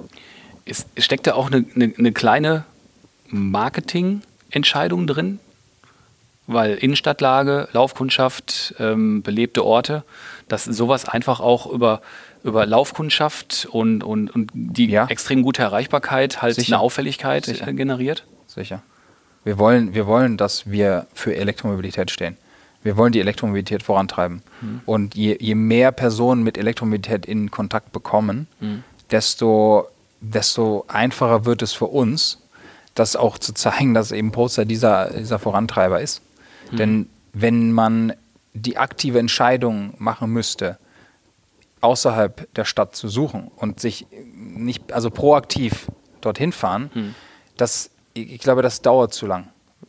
steckt 0.97 1.29
da 1.29 1.35
auch 1.35 1.47
eine, 1.47 1.65
eine, 1.77 1.95
eine 1.97 2.11
kleine 2.11 2.65
Marketing-Entscheidung 3.29 5.07
drin? 5.07 5.39
weil 6.47 6.75
Innenstadtlage, 6.75 7.69
Laufkundschaft, 7.73 8.75
ähm, 8.79 9.23
belebte 9.23 9.65
Orte, 9.65 10.05
dass 10.49 10.65
sowas 10.65 11.09
einfach 11.09 11.41
auch 11.41 11.67
über, 11.67 12.03
über 12.45 12.67
Laufkundschaft 12.67 13.69
und, 13.71 14.03
und, 14.03 14.31
und 14.31 14.51
die 14.55 14.87
ja. 14.87 15.07
extrem 15.07 15.43
gute 15.43 15.63
Erreichbarkeit 15.63 16.43
halt 16.43 16.57
Sicher. 16.57 16.77
eine 16.77 16.83
Auffälligkeit 16.83 17.45
Sicher. 17.45 17.73
generiert? 17.73 18.25
Sicher. 18.47 18.83
Wir 19.45 19.59
wollen, 19.59 19.95
wir 19.95 20.07
wollen, 20.07 20.37
dass 20.37 20.71
wir 20.71 21.07
für 21.15 21.35
Elektromobilität 21.35 22.11
stehen. 22.11 22.37
Wir 22.83 22.97
wollen 22.97 23.13
die 23.13 23.21
Elektromobilität 23.21 23.83
vorantreiben. 23.83 24.43
Mhm. 24.61 24.81
Und 24.87 25.15
je, 25.15 25.37
je 25.41 25.55
mehr 25.55 25.93
Personen 25.93 26.43
mit 26.43 26.59
Elektromobilität 26.59 27.27
in 27.27 27.51
Kontakt 27.51 27.93
bekommen, 27.93 28.49
mhm. 28.61 28.83
desto, 29.11 29.89
desto 30.21 30.85
einfacher 30.89 31.45
wird 31.45 31.63
es 31.63 31.73
für 31.73 31.87
uns, 31.87 32.39
das 32.95 33.17
auch 33.17 33.39
zu 33.39 33.55
zeigen, 33.55 33.95
dass 33.95 34.13
eben 34.13 34.33
Poster 34.33 34.65
dieser, 34.65 35.11
dieser 35.11 35.39
Vorantreiber 35.39 36.01
ist. 36.01 36.23
Mhm. 36.71 36.77
Denn 36.77 37.07
wenn 37.33 37.73
man 37.73 38.13
die 38.55 38.77
aktive 38.77 39.19
Entscheidung 39.19 39.95
machen 39.99 40.31
müsste, 40.31 40.79
außerhalb 41.83 42.53
der 42.55 42.65
Stadt 42.65 42.97
zu 42.97 43.09
suchen 43.09 43.51
und 43.57 43.81
sich 43.81 44.07
nicht, 44.35 44.93
also 44.93 45.11
proaktiv 45.11 45.89
dorthin 46.21 46.53
fahren, 46.53 46.91
mhm. 46.95 47.15
das, 47.57 47.91
ich 48.15 48.39
glaube, 48.39 48.63
das 48.63 48.83
dauert 48.83 49.13
zu 49.13 49.27
lang. 49.27 49.49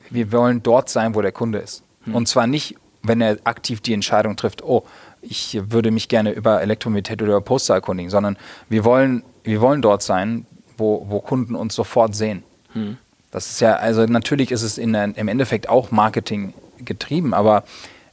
Wir 0.09 0.31
wollen 0.31 0.61
dort 0.63 0.89
sein, 0.89 1.15
wo 1.15 1.21
der 1.21 1.31
Kunde 1.31 1.59
ist. 1.59 1.83
Mhm. 2.05 2.15
Und 2.15 2.27
zwar 2.27 2.47
nicht, 2.47 2.75
wenn 3.03 3.21
er 3.21 3.37
aktiv 3.43 3.81
die 3.81 3.93
Entscheidung 3.93 4.35
trifft, 4.35 4.63
oh, 4.63 4.83
ich 5.21 5.59
würde 5.69 5.91
mich 5.91 6.09
gerne 6.09 6.31
über 6.31 6.61
Elektromobilität 6.61 7.21
oder 7.21 7.31
über 7.31 7.41
Poster 7.41 7.75
erkundigen, 7.75 8.09
sondern 8.09 8.37
wir 8.69 8.83
wollen, 8.83 9.23
wir 9.43 9.61
wollen 9.61 9.81
dort 9.81 10.03
sein, 10.03 10.45
wo, 10.77 11.05
wo 11.09 11.21
Kunden 11.21 11.55
uns 11.55 11.75
sofort 11.75 12.15
sehen. 12.15 12.43
Hm. 12.73 12.97
Das 13.31 13.49
ist 13.49 13.61
ja, 13.61 13.75
also 13.75 14.05
natürlich 14.05 14.51
ist 14.51 14.63
es 14.63 14.77
in, 14.77 14.93
im 14.93 15.27
Endeffekt 15.27 15.69
auch 15.69 15.91
Marketing 15.91 16.53
getrieben, 16.79 17.33
aber 17.33 17.63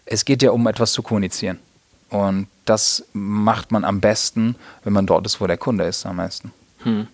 es 0.07 0.25
geht 0.25 0.43
ja 0.43 0.51
um 0.51 0.67
etwas 0.67 0.93
zu 0.93 1.03
kommunizieren. 1.03 1.59
Und 2.11 2.49
das 2.65 3.05
macht 3.13 3.73
man 3.73 3.85
am 3.85 4.01
besten, 4.01 4.57
wenn 4.85 4.93
man 4.93 5.07
dort 5.07 5.27
ist, 5.27 5.41
wo 5.41 5.47
der 5.47 5.57
Kunde 5.57 5.85
ist, 5.85 6.05
am 6.07 6.17
meisten. 6.17 6.53
Hm. 6.83 7.07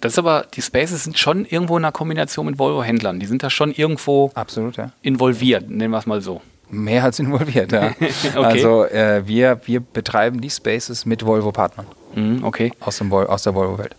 Das 0.00 0.12
ist 0.12 0.18
aber, 0.18 0.46
die 0.54 0.62
Spaces 0.62 1.04
sind 1.04 1.18
schon 1.18 1.46
irgendwo 1.46 1.76
in 1.78 1.84
einer 1.84 1.92
Kombination 1.92 2.46
mit 2.46 2.58
Volvo-Händlern. 2.58 3.18
Die 3.18 3.26
sind 3.26 3.42
da 3.42 3.50
schon 3.50 3.72
irgendwo 3.72 4.30
Absolut, 4.34 4.76
ja. 4.76 4.92
involviert, 5.02 5.70
nennen 5.70 5.90
wir 5.90 5.98
es 5.98 6.06
mal 6.06 6.20
so. 6.20 6.42
Mehr 6.68 7.04
als 7.04 7.18
involviert, 7.18 7.72
ja. 7.72 7.92
okay. 8.00 8.38
Also 8.44 8.84
äh, 8.84 9.26
wir, 9.26 9.60
wir 9.64 9.80
betreiben 9.80 10.40
die 10.40 10.50
Spaces 10.50 11.06
mit 11.06 11.24
Volvo-Partnern. 11.24 11.86
Hm, 12.14 12.44
okay. 12.44 12.72
Aus, 12.80 12.98
dem, 12.98 13.12
aus 13.12 13.42
der 13.44 13.54
Volvo-Welt. 13.54 13.94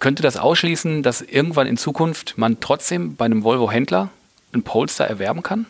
Könnte 0.00 0.22
das 0.22 0.36
ausschließen, 0.36 1.02
dass 1.02 1.22
irgendwann 1.22 1.66
in 1.66 1.78
Zukunft 1.78 2.36
man 2.36 2.60
trotzdem 2.60 3.16
bei 3.16 3.24
einem 3.24 3.44
Volvo-Händler 3.44 4.10
einen 4.52 4.62
Polestar 4.62 5.06
erwerben 5.06 5.42
kann? 5.42 5.66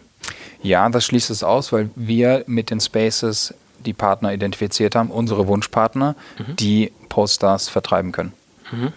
Ja, 0.64 0.88
das 0.88 1.04
schließt 1.04 1.30
es 1.30 1.44
aus, 1.44 1.72
weil 1.72 1.90
wir 1.94 2.42
mit 2.46 2.70
den 2.70 2.80
Spaces 2.80 3.54
die 3.84 3.92
Partner 3.92 4.32
identifiziert 4.32 4.94
haben, 4.94 5.10
unsere 5.10 5.46
Wunschpartner, 5.46 6.16
mhm. 6.38 6.56
die 6.56 6.92
Polestars 7.10 7.68
vertreiben 7.68 8.12
können. 8.12 8.32
Mhm. 8.72 8.92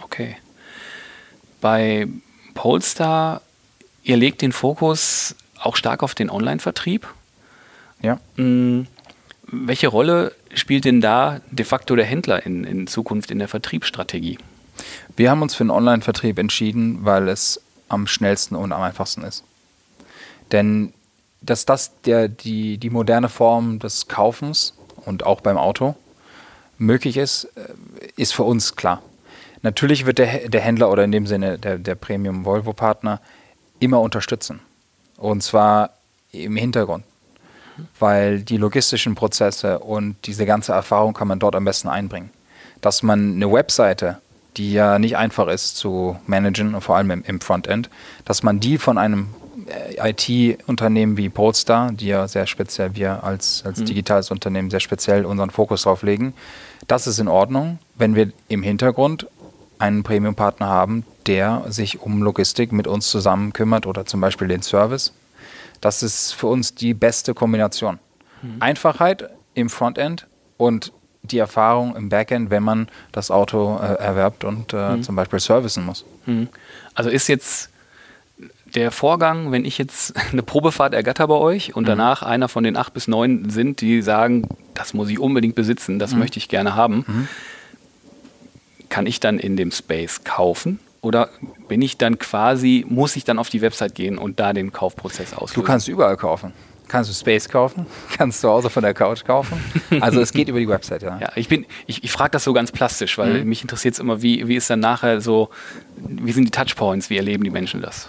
Okay. 0.00 0.36
Bei 1.60 2.08
Polestar, 2.54 3.42
ihr 4.02 4.16
legt 4.16 4.42
den 4.42 4.52
Fokus 4.52 5.36
auch 5.60 5.76
stark 5.76 6.02
auf 6.02 6.14
den 6.14 6.30
Online-Vertrieb. 6.30 7.06
Ja. 8.00 8.18
Mhm. 8.36 8.86
Welche 9.46 9.88
Rolle 9.88 10.32
spielt 10.54 10.86
denn 10.86 11.02
da 11.02 11.42
de 11.50 11.66
facto 11.66 11.94
der 11.94 12.06
Händler 12.06 12.44
in, 12.46 12.64
in 12.64 12.86
Zukunft 12.86 13.30
in 13.30 13.38
der 13.38 13.48
Vertriebsstrategie? 13.48 14.38
Wir 15.14 15.30
haben 15.30 15.42
uns 15.42 15.54
für 15.54 15.62
einen 15.62 15.70
Online-Vertrieb 15.70 16.38
entschieden, 16.38 17.04
weil 17.04 17.28
es 17.28 17.60
am 17.88 18.06
schnellsten 18.06 18.56
und 18.56 18.72
am 18.72 18.80
einfachsten 18.80 19.22
ist. 19.22 19.44
Denn 20.52 20.94
dass 21.42 21.66
das 21.66 22.00
der, 22.02 22.28
die, 22.28 22.78
die 22.78 22.90
moderne 22.90 23.28
Form 23.28 23.78
des 23.78 24.08
Kaufens 24.08 24.74
und 25.04 25.26
auch 25.26 25.40
beim 25.40 25.58
Auto 25.58 25.94
möglich 26.78 27.16
ist, 27.16 27.44
äh, 27.56 27.72
ist 28.16 28.32
für 28.32 28.44
uns 28.44 28.76
klar. 28.76 29.02
Natürlich 29.62 30.06
wird 30.06 30.18
der, 30.18 30.48
der 30.48 30.60
Händler 30.60 30.90
oder 30.90 31.04
in 31.04 31.12
dem 31.12 31.26
Sinne 31.26 31.58
der, 31.58 31.78
der 31.78 31.94
Premium 31.94 32.44
Volvo-Partner 32.44 33.20
immer 33.78 34.00
unterstützen. 34.00 34.60
Und 35.16 35.42
zwar 35.42 35.90
im 36.32 36.56
Hintergrund. 36.56 37.04
weil 37.98 38.42
die 38.42 38.58
logistischen 38.58 39.14
Prozesse 39.14 39.78
und 39.78 40.16
diese 40.26 40.44
ganze 40.44 40.72
Erfahrung 40.72 41.14
kann 41.14 41.28
man 41.28 41.38
dort 41.38 41.54
am 41.56 41.64
besten 41.64 41.88
einbringen. 41.88 42.30
Dass 42.80 43.02
man 43.02 43.34
eine 43.34 43.50
Webseite, 43.50 44.18
die 44.56 44.72
ja 44.72 44.98
nicht 44.98 45.16
einfach 45.16 45.48
ist 45.48 45.76
zu 45.76 46.18
managen, 46.26 46.80
vor 46.80 46.96
allem 46.96 47.10
im, 47.10 47.24
im 47.24 47.40
Frontend, 47.40 47.88
dass 48.24 48.42
man 48.42 48.60
die 48.60 48.76
von 48.76 48.98
einem 48.98 49.28
IT-Unternehmen 49.96 51.16
wie 51.16 51.28
Polestar, 51.28 51.92
die 51.92 52.06
ja 52.06 52.28
sehr 52.28 52.46
speziell, 52.46 52.94
wir 52.94 53.24
als, 53.24 53.62
als 53.64 53.80
mhm. 53.80 53.86
digitales 53.86 54.30
Unternehmen 54.30 54.70
sehr 54.70 54.80
speziell 54.80 55.24
unseren 55.24 55.50
Fokus 55.50 55.82
drauf 55.82 56.02
legen, 56.02 56.34
das 56.88 57.06
ist 57.06 57.18
in 57.18 57.28
Ordnung, 57.28 57.78
wenn 57.94 58.14
wir 58.14 58.32
im 58.48 58.62
Hintergrund 58.62 59.26
einen 59.78 60.02
Premium-Partner 60.02 60.66
haben, 60.66 61.04
der 61.26 61.64
sich 61.68 62.00
um 62.00 62.22
Logistik 62.22 62.72
mit 62.72 62.86
uns 62.86 63.08
zusammen 63.08 63.52
kümmert 63.52 63.86
oder 63.86 64.06
zum 64.06 64.20
Beispiel 64.20 64.48
den 64.48 64.62
Service. 64.62 65.12
Das 65.80 66.02
ist 66.02 66.32
für 66.32 66.46
uns 66.46 66.74
die 66.74 66.94
beste 66.94 67.34
Kombination. 67.34 67.98
Mhm. 68.42 68.56
Einfachheit 68.60 69.30
im 69.54 69.68
Frontend 69.68 70.26
und 70.56 70.92
die 71.22 71.38
Erfahrung 71.38 71.94
im 71.96 72.08
Backend, 72.08 72.50
wenn 72.50 72.62
man 72.62 72.88
das 73.12 73.30
Auto 73.30 73.78
äh, 73.80 73.94
erwerbt 73.94 74.44
und 74.44 74.72
äh, 74.72 74.96
mhm. 74.96 75.02
zum 75.02 75.16
Beispiel 75.16 75.40
servicen 75.40 75.84
muss. 75.84 76.04
Mhm. 76.26 76.48
Also 76.94 77.10
ist 77.10 77.28
jetzt 77.28 77.70
der 78.74 78.90
Vorgang, 78.90 79.52
wenn 79.52 79.64
ich 79.64 79.78
jetzt 79.78 80.14
eine 80.32 80.42
Probefahrt 80.42 80.94
ergatter 80.94 81.26
bei 81.28 81.34
euch 81.34 81.74
und 81.76 81.84
mhm. 81.84 81.88
danach 81.88 82.22
einer 82.22 82.48
von 82.48 82.64
den 82.64 82.76
acht 82.76 82.94
bis 82.94 83.08
neun 83.08 83.50
sind, 83.50 83.80
die 83.80 84.02
sagen, 84.02 84.48
das 84.74 84.94
muss 84.94 85.08
ich 85.08 85.18
unbedingt 85.18 85.54
besitzen, 85.54 85.98
das 85.98 86.12
mhm. 86.12 86.20
möchte 86.20 86.38
ich 86.38 86.48
gerne 86.48 86.74
haben, 86.74 87.04
mhm. 87.06 87.28
kann 88.88 89.06
ich 89.06 89.20
dann 89.20 89.38
in 89.38 89.56
dem 89.56 89.70
Space 89.70 90.24
kaufen? 90.24 90.78
Oder 91.00 91.30
bin 91.66 91.82
ich 91.82 91.98
dann 91.98 92.20
quasi, 92.20 92.86
muss 92.88 93.16
ich 93.16 93.24
dann 93.24 93.40
auf 93.40 93.48
die 93.48 93.60
Website 93.60 93.96
gehen 93.96 94.18
und 94.18 94.38
da 94.38 94.52
den 94.52 94.72
Kaufprozess 94.72 95.34
auslösen? 95.34 95.54
Du 95.54 95.62
kannst 95.62 95.88
überall 95.88 96.16
kaufen 96.16 96.52
kannst 96.92 97.08
du 97.08 97.14
Space 97.14 97.48
kaufen, 97.48 97.86
kannst 98.16 98.42
zu 98.42 98.48
Hause 98.48 98.68
von 98.68 98.82
der 98.82 98.92
Couch 98.92 99.24
kaufen. 99.24 99.58
Also 100.00 100.20
es 100.20 100.30
geht 100.30 100.48
über 100.48 100.60
die 100.60 100.68
Website, 100.68 101.02
ja. 101.02 101.18
Ja, 101.18 101.32
ich 101.34 101.50
ich, 101.86 102.04
ich 102.04 102.12
frage 102.12 102.32
das 102.32 102.44
so 102.44 102.52
ganz 102.52 102.70
plastisch, 102.70 103.16
weil 103.16 103.40
mhm. 103.40 103.48
mich 103.48 103.62
interessiert 103.62 103.94
es 103.94 104.00
immer, 104.00 104.20
wie, 104.20 104.46
wie 104.46 104.56
ist 104.56 104.68
dann 104.68 104.80
nachher 104.80 105.22
so, 105.22 105.48
wie 105.96 106.32
sind 106.32 106.44
die 106.44 106.50
Touchpoints, 106.50 107.08
wie 107.08 107.16
erleben 107.16 107.44
die 107.44 107.50
Menschen 107.50 107.80
das? 107.80 108.08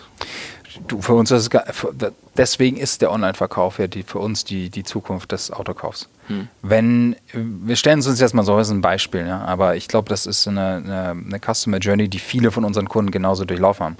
Du, 0.87 1.01
für 1.01 1.13
uns 1.13 1.31
ist 1.31 1.53
es, 1.53 2.11
deswegen 2.35 2.77
ist 2.77 3.01
der 3.01 3.11
Online-Verkauf 3.11 3.79
ja 3.79 3.87
die, 3.87 4.03
für 4.03 4.19
uns 4.19 4.43
die, 4.43 4.69
die 4.69 4.83
Zukunft 4.83 5.31
des 5.31 5.51
Autokaufs. 5.51 6.09
Hm. 6.27 6.49
Wenn, 6.61 7.15
wir 7.31 7.75
stellen 7.75 7.99
es 7.99 8.07
uns 8.07 8.19
jetzt 8.19 8.33
mal 8.33 8.43
so 8.43 8.55
als 8.55 8.69
ein 8.69 8.81
Beispiel, 8.81 9.25
ja, 9.25 9.41
aber 9.45 9.75
ich 9.75 9.87
glaube, 9.87 10.09
das 10.09 10.25
ist 10.25 10.47
eine, 10.47 10.75
eine, 10.75 11.09
eine 11.11 11.39
Customer 11.39 11.77
Journey, 11.77 12.09
die 12.09 12.19
viele 12.19 12.51
von 12.51 12.65
unseren 12.65 12.89
Kunden 12.89 13.11
genauso 13.11 13.45
durchlaufen 13.45 13.85
haben. 13.85 13.97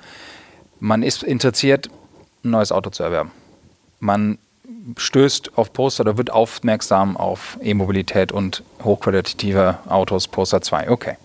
Man 0.80 1.04
ist 1.04 1.24
interessiert, 1.24 1.90
ein 2.44 2.50
neues 2.50 2.72
Auto 2.72 2.90
zu 2.90 3.04
erwerben. 3.04 3.32
Man 4.00 4.40
stößt 4.98 5.58
auf 5.58 5.74
Poster 5.74 6.02
oder 6.02 6.18
wird 6.18 6.32
aufmerksam 6.32 7.18
auf 7.18 7.58
E-Mobilität 7.62 8.32
und 8.32 8.64
hochqualitative 8.84 9.80
Autos, 9.88 10.28
Poster 10.28 10.62
2. 10.62 10.90
Okay. 10.90 11.16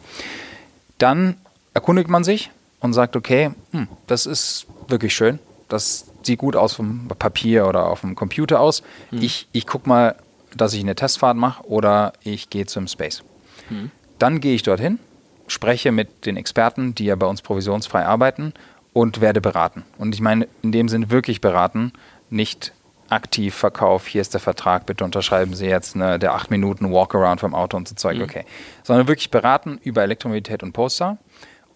Dann 0.98 1.36
erkundigt 1.74 2.08
man 2.08 2.24
sich 2.24 2.50
und 2.80 2.92
sagt, 2.92 3.16
okay, 3.16 3.50
hm, 3.72 3.88
das 4.06 4.26
ist 4.26 4.66
wirklich 4.88 5.14
schön. 5.14 5.38
Das 5.68 6.06
sieht 6.22 6.38
gut 6.38 6.56
aus 6.56 6.74
vom 6.74 7.08
Papier 7.18 7.66
oder 7.66 7.86
auf 7.86 8.00
dem 8.00 8.14
Computer 8.14 8.60
aus. 8.60 8.82
Hm. 9.10 9.22
Ich, 9.22 9.48
ich 9.52 9.66
gucke 9.66 9.88
mal, 9.88 10.16
dass 10.56 10.72
ich 10.72 10.80
eine 10.80 10.94
Testfahrt 10.94 11.36
mache 11.36 11.64
oder 11.66 12.12
ich 12.22 12.50
gehe 12.50 12.66
zum 12.66 12.86
Space. 12.86 13.22
Hm. 13.68 13.90
Dann 14.18 14.40
gehe 14.40 14.54
ich 14.54 14.62
dorthin, 14.62 14.98
spreche 15.46 15.92
mit 15.92 16.26
den 16.26 16.36
Experten, 16.36 16.94
die 16.94 17.04
ja 17.04 17.16
bei 17.16 17.26
uns 17.26 17.42
provisionsfrei 17.42 18.04
arbeiten 18.04 18.54
und 18.92 19.20
werde 19.20 19.40
beraten. 19.40 19.84
Und 19.98 20.14
ich 20.14 20.20
meine 20.20 20.48
in 20.62 20.72
dem 20.72 20.88
Sinne 20.88 21.10
wirklich 21.10 21.40
beraten, 21.40 21.92
nicht 22.30 22.72
aktiv 23.08 23.54
Verkauf, 23.54 24.06
hier 24.06 24.20
ist 24.20 24.34
der 24.34 24.40
Vertrag, 24.40 24.86
bitte 24.86 25.04
unterschreiben 25.04 25.54
Sie 25.54 25.66
jetzt 25.66 25.96
ne, 25.96 26.18
der 26.18 26.34
8 26.34 26.50
Minuten 26.50 26.92
Walkaround 26.92 27.40
vom 27.40 27.54
Auto 27.54 27.76
und 27.76 27.88
so 27.88 27.94
Zeug, 27.94 28.18
mhm. 28.18 28.24
okay. 28.24 28.44
Sondern 28.82 29.08
wirklich 29.08 29.30
beraten 29.30 29.78
über 29.82 30.02
Elektromobilität 30.02 30.62
und 30.62 30.72
Poster. 30.72 31.18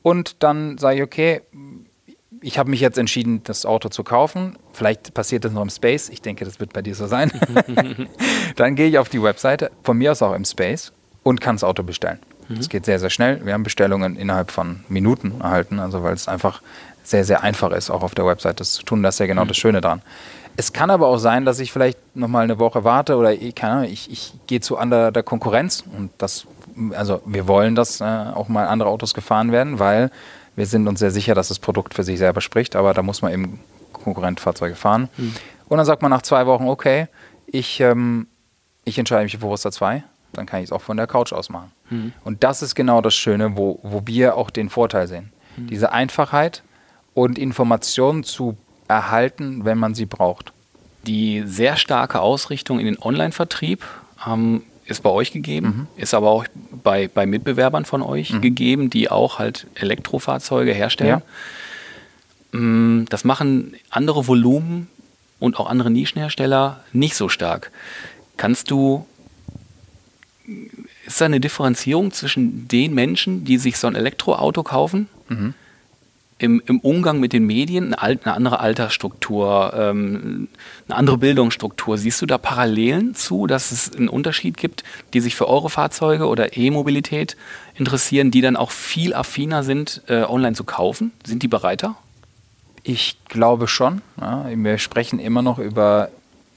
Und 0.03 0.42
dann 0.42 0.79
sage 0.79 0.97
ich, 0.97 1.03
okay, 1.03 1.42
ich 2.40 2.59
habe 2.59 2.71
mich 2.71 2.81
jetzt 2.81 2.99
entschieden, 2.99 3.42
das 3.45 3.64
Auto 3.64 3.88
zu 3.88 4.03
kaufen. 4.03 4.57
Vielleicht 4.73 5.14
passiert 5.14 5.45
das 5.45 5.53
noch 5.53 5.62
im 5.62 5.71
Space. 5.71 6.09
Ich 6.09 6.23
denke, 6.23 6.45
das 6.45 6.59
wird 6.61 6.73
bei 6.73 6.83
dir 6.83 6.95
so 6.95 7.07
sein. 7.07 7.31
dann 8.57 8.75
gehe 8.75 8.88
ich 8.88 8.99
auf 8.99 9.09
die 9.09 9.23
Webseite, 9.23 9.71
von 9.85 9.97
mir 9.97 10.12
aus 10.12 10.23
auch 10.23 10.35
im 10.35 10.45
Space, 10.45 10.92
und 11.23 11.40
kann 11.40 11.55
das 11.55 11.64
Auto 11.64 11.85
bestellen. 11.85 12.18
Es 12.49 12.66
mhm. 12.66 12.71
geht 12.71 12.85
sehr, 12.85 12.99
sehr 12.99 13.11
schnell. 13.11 13.45
Wir 13.47 13.53
haben 13.55 13.62
Bestellungen 13.62 14.16
innerhalb 14.16 14.51
von 14.51 14.81
Minuten 14.88 15.40
erhalten, 15.40 15.79
also 15.79 16.03
weil 16.03 16.14
es 16.14 16.27
einfach 16.27 16.61
sehr, 17.03 17.25
sehr 17.25 17.43
einfach 17.43 17.71
ist, 17.73 17.91
auch 17.91 18.03
auf 18.03 18.15
der 18.15 18.27
Webseite 18.27 18.57
das 18.57 18.73
zu 18.73 18.83
tun. 18.83 19.03
Das 19.03 19.17
ist 19.17 19.19
ja 19.19 19.27
genau 19.27 19.45
mhm. 19.45 19.49
das 19.49 19.57
Schöne 19.57 19.81
dran. 19.81 20.03
Es 20.57 20.73
kann 20.73 20.91
aber 20.91 21.07
auch 21.07 21.19
sein, 21.19 21.45
dass 21.45 21.59
ich 21.61 21.73
vielleicht 21.73 21.99
nochmal 22.15 22.45
eine 22.45 22.59
Woche 22.59 22.85
warte 22.85 23.17
oder 23.17 23.33
ich, 23.33 23.55
keine 23.55 23.73
Ahnung, 23.73 23.91
ich, 23.91 24.11
ich 24.11 24.35
gehe 24.47 24.61
zu 24.61 24.77
anderer 24.77 25.11
der 25.11 25.23
Konkurrenz 25.23 25.83
und 25.97 26.11
das, 26.19 26.47
also 26.93 27.23
wir 27.25 27.49
wollen, 27.49 27.75
dass 27.75 28.01
äh, 28.01 28.05
auch 28.05 28.49
mal 28.49 28.67
andere 28.67 28.91
Autos 28.91 29.15
gefahren 29.15 29.51
werden, 29.51 29.79
weil 29.79 30.11
wir 30.55 30.67
sind 30.67 30.87
uns 30.88 30.99
sehr 30.99 31.11
sicher, 31.11 31.35
dass 31.35 31.49
das 31.49 31.59
Produkt 31.59 31.95
für 31.95 32.03
sich 32.03 32.19
selber 32.19 32.43
spricht, 32.43 32.77
aber 32.77 32.93
da 32.93 33.03
muss 33.03 33.23
man 33.23 33.33
eben 33.33 33.61
Konkurrentfahrzeuge 33.93 34.75
fahren. 34.75 35.09
Mhm. 35.17 35.35
Und 35.69 35.79
dann 35.79 35.87
sagt 35.87 36.03
man 36.03 36.11
nach 36.11 36.23
zwei 36.23 36.47
Wochen, 36.47 36.69
okay, 36.69 37.09
ich, 37.47 37.81
ähm, 37.81 38.27
ich 38.85 38.99
entscheide 38.99 39.23
mich 39.23 39.33
für 39.33 39.41
Forester 39.41 39.73
2, 39.73 40.05
dann 40.35 40.45
kann 40.45 40.61
ich 40.61 40.65
es 40.65 40.73
auch 40.73 40.83
von 40.83 40.99
der 40.99 41.07
Couch 41.07 41.33
aus 41.33 41.49
machen. 41.49 41.73
Mhm. 41.88 42.12
Und 42.25 42.45
das 42.45 42.61
ist 42.61 42.75
genau 42.75 43.01
das 43.01 43.15
Schöne, 43.15 43.57
wo, 43.57 43.79
wo 43.83 44.03
wir 44.05 44.37
auch 44.37 44.51
den 44.51 44.69
Vorteil 44.69 45.09
sehen. 45.09 45.33
Mhm. 45.57 45.69
Diese 45.69 45.93
Einfachheit 45.93 46.62
und 47.14 47.38
Informationen 47.38 48.25
zu 48.25 48.57
erhalten, 48.88 49.64
wenn 49.64 49.79
man 49.79 49.94
sie 49.94 50.07
braucht. 50.07 50.53
Die 51.07 51.42
sehr 51.46 51.77
starke 51.77 52.20
Ausrichtung 52.20 52.79
in 52.79 52.87
den 52.87 52.98
Online-Vertrieb 53.01 53.85
ähm, 54.27 54.62
ist 54.87 55.03
bei 55.03 55.11
euch 55.11 55.33
gegeben, 55.33 55.66
mhm. 55.66 56.01
ist 56.01 56.14
aber 56.14 56.31
auch 56.31 56.44
bei, 56.83 57.09
bei 57.09 57.27
Mitbewerbern 57.27 57.85
von 57.85 58.03
euch 58.03 58.33
mhm. 58.33 58.40
gegeben, 58.40 58.90
die 58.90 59.11
auch 59.11 59.38
halt 59.38 59.66
Elektrofahrzeuge 59.75 60.72
herstellen. 60.72 61.22
Ja. 62.53 62.59
Mm, 62.59 63.07
das 63.09 63.25
machen 63.25 63.75
andere 63.90 64.27
Volumen 64.27 64.88
und 65.38 65.59
auch 65.59 65.68
andere 65.68 65.90
Nischenhersteller 65.90 66.81
nicht 66.92 67.16
so 67.16 67.29
stark. 67.29 67.72
Kannst 68.37 68.70
du, 68.70 69.07
ist 71.07 71.20
da 71.20 71.25
eine 71.25 71.40
Differenzierung 71.40 72.12
zwischen 72.12 72.68
den 72.68 72.94
Menschen, 72.94 73.44
die 73.44 73.59
sich 73.59 73.79
so 73.79 73.87
ein 73.87 73.94
Elektroauto 73.94 74.62
kaufen 74.62 75.09
mhm 75.29 75.55
im, 76.43 76.61
im 76.67 76.81
Umgang 76.81 77.21
mit 77.21 77.33
den 77.33 77.47
Medien 77.47 77.95
eine, 77.95 78.19
eine 78.25 78.35
andere 78.35 78.59
Altersstruktur, 78.59 79.73
ähm, 79.77 80.49
eine 80.89 80.97
andere 80.97 81.19
Bildungsstruktur. 81.19 81.97
Siehst 81.97 82.21
du 82.21 82.27
da 82.27 82.37
Parallelen 82.37 83.15
zu, 83.15 83.47
dass 83.47 83.71
es 83.71 83.95
einen 83.95 84.09
Unterschied 84.09 84.57
gibt, 84.57 84.83
die 85.15 85.21
sich 85.21 85.37
für 85.37 85.49
eure 85.49 85.71
Fahrzeuge 85.71 86.27
oder 86.27 86.57
E-Mobilität 86.57 87.37
interessieren, 87.77 88.33
die 88.33 88.41
dann 88.41 88.57
auch 88.57 88.73
viel 88.73 89.15
affiner 89.15 89.63
sind, 89.63 90.03
äh, 90.09 90.25
online 90.25 90.57
zu 90.57 90.65
kaufen? 90.65 91.13
Sind 91.25 91.45
die 91.45 91.49
bereiter? 91.49 91.95
Ich 92.83 93.19
glaube 93.29 93.69
schon. 93.69 94.03
Ja. 94.21 94.47
Wir 94.53 94.79
sprechen 94.79 95.21
immer 95.21 95.43
noch 95.43 95.61
über 95.61 96.11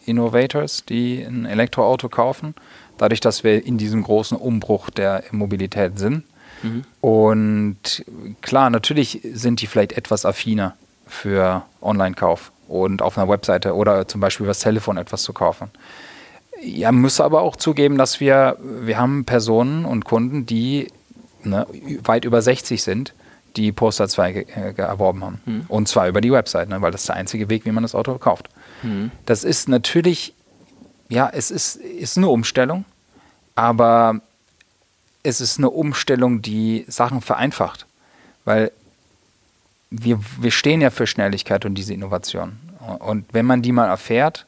Innovators, 0.08 0.84
die 0.86 1.22
ein 1.22 1.46
Elektroauto 1.46 2.10
kaufen, 2.10 2.56
dadurch, 2.98 3.20
dass 3.20 3.44
wir 3.44 3.64
in 3.64 3.78
diesem 3.78 4.02
großen 4.02 4.36
Umbruch 4.36 4.90
der 4.90 5.24
Mobilität 5.30 6.00
sind. 6.00 6.24
Mhm. 6.64 6.84
Und 7.02 8.06
klar, 8.42 8.70
natürlich 8.70 9.22
sind 9.34 9.62
die 9.62 9.68
vielleicht 9.68 9.94
etwas 9.94 10.26
affiner 10.26 10.76
für 11.08 11.64
Online-Kauf 11.82 12.52
und 12.68 13.02
auf 13.02 13.18
einer 13.18 13.30
Webseite 13.30 13.76
oder 13.76 14.08
zum 14.08 14.22
Beispiel 14.22 14.46
über 14.46 14.52
das 14.52 14.60
Telefon 14.60 14.98
etwas 14.98 15.24
zu 15.24 15.34
kaufen. 15.34 15.70
Ja, 16.62 16.92
müsste 16.92 17.24
aber 17.24 17.42
auch 17.42 17.56
zugeben, 17.56 17.98
dass 17.98 18.20
wir, 18.20 18.58
wir 18.62 18.98
haben 18.98 19.26
Personen 19.26 19.86
und 19.86 20.06
Kunden, 20.06 20.46
die 20.46 20.88
ne, 21.44 21.68
weit 22.04 22.26
über 22.26 22.42
60 22.42 22.82
sind, 22.82 23.14
die 23.56 23.72
Poster 23.72 24.08
2 24.08 24.32
äh, 24.32 24.74
erworben 24.78 25.24
haben. 25.24 25.42
Mhm. 25.46 25.66
Und 25.68 25.88
zwar 25.88 26.08
über 26.08 26.22
die 26.22 26.32
Website, 26.32 26.70
ne, 26.70 26.82
weil 26.82 26.92
das 26.92 27.02
ist 27.02 27.10
der 27.10 27.16
einzige 27.16 27.50
Weg, 27.50 27.66
wie 27.66 27.72
man 27.72 27.84
das 27.84 27.96
Auto 27.96 28.18
kauft. 28.18 28.50
Mhm. 28.84 29.12
Das 29.26 29.44
ist 29.44 29.70
natürlich, 29.70 30.34
ja, 31.10 31.30
es 31.32 31.52
ist, 31.52 31.76
ist 31.76 32.18
eine 32.18 32.30
Umstellung, 32.30 32.86
aber 33.56 34.22
es 35.26 35.42
ist 35.42 35.58
eine 35.58 35.70
Umstellung, 35.70 36.42
die 36.42 36.86
Sachen 36.88 37.22
vereinfacht. 37.22 37.86
Weil 38.46 38.72
wir, 39.90 40.20
wir 40.40 40.52
stehen 40.52 40.82
ja 40.82 40.90
für 40.90 41.08
Schnelligkeit 41.08 41.66
und 41.66 41.76
diese 41.76 41.94
Innovation. 41.94 42.58
Und 43.00 43.26
wenn 43.34 43.46
man 43.46 43.62
die 43.62 43.72
mal 43.72 43.88
erfährt, 43.88 44.46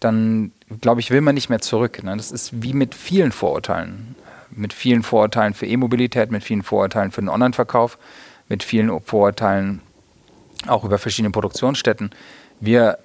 dann 0.00 0.52
glaube 0.80 1.00
ich, 1.00 1.10
will 1.10 1.20
man 1.20 1.34
nicht 1.34 1.48
mehr 1.48 1.60
zurück. 1.60 2.02
Ne? 2.02 2.16
Das 2.16 2.30
ist 2.30 2.62
wie 2.62 2.74
mit 2.74 2.94
vielen 2.94 3.32
Vorurteilen. 3.32 4.14
Mit 4.50 4.72
vielen 4.72 5.02
Vorurteilen 5.02 5.54
für 5.54 5.66
E-Mobilität, 5.66 6.30
mit 6.30 6.44
vielen 6.44 6.62
Vorurteilen 6.62 7.10
für 7.10 7.20
den 7.20 7.28
Online-Verkauf, 7.28 7.98
mit 8.48 8.62
vielen 8.62 9.00
Vorurteilen 9.00 9.80
auch 10.66 10.84
über 10.84 10.98
verschiedene 10.98 11.30
Produktionsstätten. 11.30 12.10
Wir, 12.60 12.98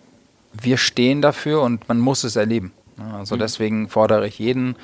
wir 0.53 0.77
stehen 0.77 1.21
dafür 1.21 1.61
und 1.61 1.87
man 1.87 1.99
muss 1.99 2.23
es 2.23 2.35
erleben. 2.35 2.71
Also 3.13 3.35
mhm. 3.35 3.39
deswegen 3.39 3.89
fordere 3.89 4.27
ich 4.27 4.39
jeden, 4.39 4.75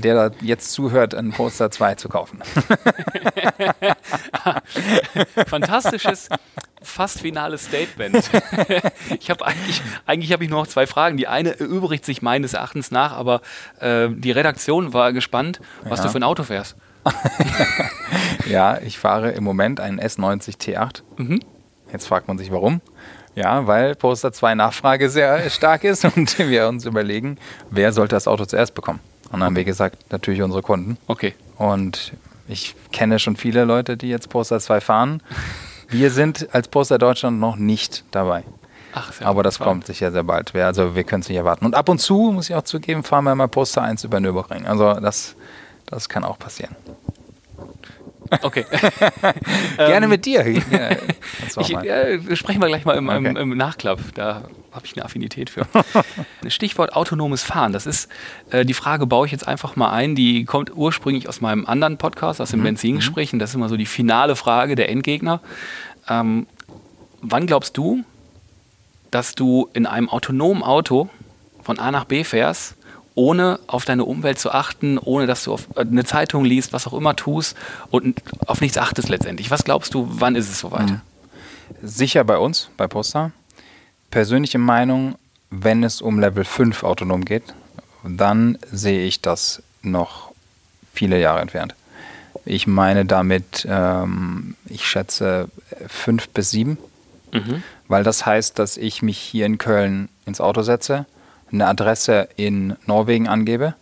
der 0.00 0.32
jetzt 0.40 0.72
zuhört, 0.72 1.14
einen 1.14 1.32
Poster 1.32 1.70
2 1.70 1.94
zu 1.96 2.08
kaufen. 2.08 2.40
fantastisches, 5.46 6.28
fast 6.82 7.20
finales 7.20 7.64
Statement. 7.64 8.16
ich 9.20 9.30
habe 9.30 9.46
eigentlich, 9.46 9.82
eigentlich 10.06 10.32
habe 10.32 10.44
ich 10.44 10.50
nur 10.50 10.60
noch 10.60 10.66
zwei 10.66 10.86
Fragen. 10.86 11.16
Die 11.16 11.28
eine 11.28 11.52
übrigt 11.58 12.04
sich 12.04 12.22
meines 12.22 12.54
Erachtens 12.54 12.90
nach, 12.90 13.12
aber 13.12 13.40
äh, 13.80 14.08
die 14.10 14.30
Redaktion 14.30 14.92
war 14.92 15.12
gespannt, 15.12 15.60
was 15.82 16.00
ja. 16.00 16.06
du 16.06 16.12
für 16.12 16.18
ein 16.18 16.24
Auto 16.24 16.44
fährst. 16.44 16.76
ja, 18.46 18.78
ich 18.78 18.98
fahre 18.98 19.30
im 19.30 19.44
Moment 19.44 19.80
einen 19.80 20.00
S90 20.00 20.58
T8. 20.58 21.02
Mhm. 21.16 21.40
Jetzt 21.92 22.06
fragt 22.06 22.28
man 22.28 22.38
sich, 22.38 22.50
warum. 22.50 22.80
Ja, 23.34 23.66
weil 23.66 23.94
Poster 23.94 24.32
2 24.32 24.56
Nachfrage 24.56 25.08
sehr 25.08 25.48
stark 25.48 25.84
ist 25.84 26.04
und 26.04 26.38
wir 26.38 26.68
uns 26.68 26.84
überlegen, 26.84 27.38
wer 27.70 27.92
sollte 27.92 28.16
das 28.16 28.26
Auto 28.26 28.44
zuerst 28.44 28.74
bekommen. 28.74 29.00
Und 29.30 29.40
dann 29.40 29.44
haben 29.44 29.56
wir 29.56 29.64
gesagt, 29.64 30.10
natürlich 30.10 30.42
unsere 30.42 30.62
Kunden. 30.62 30.96
Okay. 31.06 31.34
Und 31.56 32.12
ich 32.48 32.74
kenne 32.92 33.18
schon 33.18 33.36
viele 33.36 33.64
Leute, 33.64 33.96
die 33.96 34.08
jetzt 34.08 34.30
Poster 34.30 34.58
2 34.58 34.80
fahren. 34.80 35.22
Wir 35.88 36.10
sind 36.10 36.48
als 36.52 36.68
Poster 36.68 36.98
Deutschland 36.98 37.40
noch 37.40 37.56
nicht 37.56 38.04
dabei. 38.10 38.44
Ach, 38.94 39.12
sehr 39.12 39.26
Aber 39.26 39.42
das 39.42 39.58
kommt 39.58 39.86
sicher 39.86 40.10
sehr 40.10 40.24
bald. 40.24 40.54
Also 40.54 40.94
wir 40.94 41.04
können 41.04 41.20
es 41.20 41.28
nicht 41.28 41.36
erwarten. 41.36 41.66
Und 41.66 41.74
ab 41.74 41.88
und 41.88 41.98
zu, 41.98 42.32
muss 42.32 42.48
ich 42.48 42.56
auch 42.56 42.62
zugeben, 42.62 43.02
fahren 43.04 43.24
wir 43.24 43.34
mal 43.34 43.48
Poster 43.48 43.82
1 43.82 44.04
über 44.04 44.18
Nürburgring. 44.18 44.66
Also 44.66 44.94
das, 44.94 45.36
das 45.86 46.08
kann 46.08 46.24
auch 46.24 46.38
passieren. 46.38 46.74
Okay. 48.42 48.64
Gerne 49.76 50.06
ähm, 50.06 50.10
mit 50.10 50.26
dir. 50.26 50.46
Ja, 50.48 50.90
ich, 51.60 51.68
ja, 51.68 52.36
sprechen 52.36 52.60
wir 52.60 52.68
gleich 52.68 52.84
mal 52.84 52.96
im, 52.96 53.08
okay. 53.08 53.28
im, 53.28 53.36
im 53.36 53.56
Nachklapp. 53.56 54.00
Da 54.14 54.44
habe 54.72 54.86
ich 54.86 54.96
eine 54.96 55.04
Affinität 55.04 55.50
für. 55.50 55.66
Stichwort 56.48 56.94
autonomes 56.94 57.42
Fahren. 57.42 57.72
Das 57.72 57.86
ist 57.86 58.08
äh, 58.50 58.64
die 58.64 58.74
Frage, 58.74 59.06
baue 59.06 59.26
ich 59.26 59.32
jetzt 59.32 59.46
einfach 59.46 59.76
mal 59.76 59.90
ein. 59.90 60.14
Die 60.14 60.44
kommt 60.44 60.74
ursprünglich 60.74 61.28
aus 61.28 61.40
meinem 61.40 61.66
anderen 61.66 61.98
Podcast, 61.98 62.40
aus 62.40 62.50
den 62.50 62.60
mhm. 62.60 62.64
Benzingesprächen. 62.64 63.38
Das 63.38 63.50
ist 63.50 63.56
immer 63.56 63.68
so 63.68 63.76
die 63.76 63.86
finale 63.86 64.36
Frage 64.36 64.74
der 64.74 64.88
Endgegner. 64.88 65.40
Ähm, 66.08 66.46
wann 67.20 67.46
glaubst 67.46 67.76
du, 67.76 68.04
dass 69.10 69.34
du 69.34 69.68
in 69.72 69.86
einem 69.86 70.08
autonomen 70.08 70.62
Auto 70.62 71.08
von 71.62 71.78
A 71.78 71.90
nach 71.90 72.04
B 72.04 72.24
fährst 72.24 72.77
ohne 73.18 73.58
auf 73.66 73.84
deine 73.84 74.04
Umwelt 74.04 74.38
zu 74.38 74.52
achten, 74.52 74.96
ohne 74.96 75.26
dass 75.26 75.42
du 75.42 75.52
auf 75.52 75.66
äh, 75.74 75.80
eine 75.80 76.04
Zeitung 76.04 76.44
liest, 76.44 76.72
was 76.72 76.86
auch 76.86 76.92
immer 76.94 77.16
tust 77.16 77.56
und 77.90 78.22
auf 78.46 78.60
nichts 78.60 78.78
achtest 78.78 79.08
letztendlich. 79.08 79.50
Was 79.50 79.64
glaubst 79.64 79.92
du, 79.92 80.06
wann 80.08 80.36
ist 80.36 80.48
es 80.48 80.60
soweit? 80.60 80.88
Mhm. 80.88 81.00
Sicher 81.82 82.22
bei 82.22 82.38
uns, 82.38 82.70
bei 82.76 82.86
Poster. 82.86 83.32
Persönliche 84.12 84.58
Meinung, 84.58 85.16
wenn 85.50 85.82
es 85.82 86.00
um 86.00 86.20
Level 86.20 86.44
5 86.44 86.84
autonom 86.84 87.24
geht, 87.24 87.42
dann 88.04 88.56
sehe 88.70 89.04
ich 89.04 89.20
das 89.20 89.64
noch 89.82 90.30
viele 90.94 91.20
Jahre 91.20 91.40
entfernt. 91.40 91.74
Ich 92.44 92.68
meine 92.68 93.04
damit, 93.04 93.66
ähm, 93.68 94.54
ich 94.66 94.86
schätze 94.86 95.48
fünf 95.88 96.28
bis 96.28 96.52
sieben, 96.52 96.78
mhm. 97.32 97.64
weil 97.88 98.04
das 98.04 98.24
heißt, 98.24 98.58
dass 98.60 98.76
ich 98.76 99.02
mich 99.02 99.18
hier 99.18 99.44
in 99.44 99.58
Köln 99.58 100.08
ins 100.24 100.40
Auto 100.40 100.62
setze, 100.62 101.04
eine 101.50 101.66
Adresse 101.66 102.28
in 102.36 102.76
Norwegen 102.86 103.28
angebe 103.28 103.74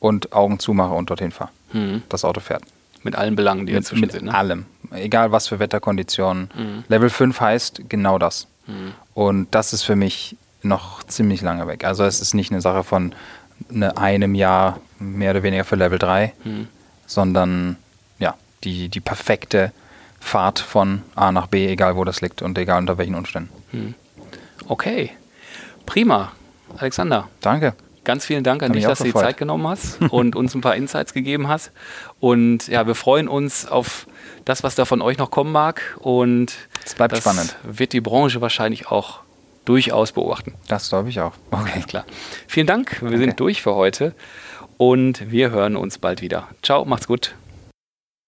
und 0.00 0.32
Augen 0.32 0.58
zumache 0.58 0.94
und 0.94 1.10
dorthin 1.10 1.32
fahre. 1.32 1.50
Mhm. 1.72 2.02
Das 2.08 2.24
Auto 2.24 2.40
fährt. 2.40 2.62
Mit 3.02 3.16
allen 3.16 3.36
Belangen, 3.36 3.66
die 3.66 3.72
mit, 3.72 3.84
dazwischen 3.84 4.00
mit 4.00 4.12
sind. 4.12 4.24
Mit 4.24 4.32
ne? 4.32 4.38
allem. 4.38 4.66
Egal 4.92 5.32
was 5.32 5.48
für 5.48 5.58
Wetterkonditionen. 5.58 6.50
Mhm. 6.54 6.84
Level 6.88 7.10
5 7.10 7.40
heißt 7.40 7.82
genau 7.88 8.18
das. 8.18 8.46
Mhm. 8.66 8.94
Und 9.12 9.54
das 9.54 9.72
ist 9.72 9.82
für 9.82 9.96
mich 9.96 10.36
noch 10.62 11.02
ziemlich 11.04 11.42
lange 11.42 11.66
weg. 11.66 11.84
Also 11.84 12.04
es 12.04 12.20
ist 12.20 12.34
nicht 12.34 12.50
eine 12.50 12.60
Sache 12.60 12.84
von 12.84 13.14
eine, 13.70 13.96
einem 13.96 14.34
Jahr 14.34 14.80
mehr 14.98 15.32
oder 15.32 15.42
weniger 15.42 15.64
für 15.64 15.76
Level 15.76 15.98
3, 15.98 16.32
mhm. 16.44 16.68
sondern 17.06 17.76
ja, 18.18 18.34
die, 18.64 18.88
die 18.88 19.00
perfekte 19.00 19.72
Fahrt 20.20 20.58
von 20.58 21.02
A 21.14 21.32
nach 21.32 21.46
B, 21.46 21.68
egal 21.68 21.96
wo 21.96 22.04
das 22.04 22.22
liegt 22.22 22.40
und 22.40 22.56
egal 22.56 22.78
unter 22.78 22.96
welchen 22.96 23.14
Umständen. 23.14 23.50
Mhm. 23.72 23.94
Okay, 24.66 25.10
prima. 25.84 26.32
Alexander. 26.76 27.28
Danke. 27.40 27.74
Ganz 28.04 28.26
vielen 28.26 28.44
Dank 28.44 28.62
an 28.62 28.68
Hat 28.68 28.76
dich, 28.76 28.84
dass 28.84 28.98
du 28.98 29.04
die 29.04 29.14
Zeit 29.14 29.38
genommen 29.38 29.66
hast 29.66 30.00
und 30.10 30.36
uns 30.36 30.54
ein 30.54 30.60
paar 30.60 30.76
Insights 30.76 31.14
gegeben 31.14 31.48
hast. 31.48 31.72
Und 32.20 32.68
ja, 32.68 32.86
wir 32.86 32.94
freuen 32.94 33.28
uns 33.28 33.66
auf 33.66 34.06
das, 34.44 34.62
was 34.62 34.74
da 34.74 34.84
von 34.84 35.00
euch 35.00 35.16
noch 35.16 35.30
kommen 35.30 35.52
mag. 35.52 35.96
Und 36.00 36.52
es 36.84 36.94
bleibt 36.94 37.12
das 37.12 37.20
spannend. 37.20 37.56
Wird 37.62 37.94
die 37.94 38.02
Branche 38.02 38.42
wahrscheinlich 38.42 38.88
auch 38.88 39.20
durchaus 39.64 40.12
beobachten. 40.12 40.54
Das 40.68 40.90
glaube 40.90 41.08
ich 41.08 41.20
auch. 41.20 41.32
Okay, 41.50 41.80
klar. 41.88 42.04
Vielen 42.46 42.66
Dank. 42.66 43.00
Wir 43.00 43.08
okay. 43.08 43.18
sind 43.18 43.40
durch 43.40 43.62
für 43.62 43.74
heute 43.74 44.14
und 44.76 45.30
wir 45.30 45.50
hören 45.50 45.76
uns 45.76 45.98
bald 45.98 46.20
wieder. 46.20 46.48
Ciao, 46.62 46.84
macht's 46.84 47.06
gut. 47.06 47.34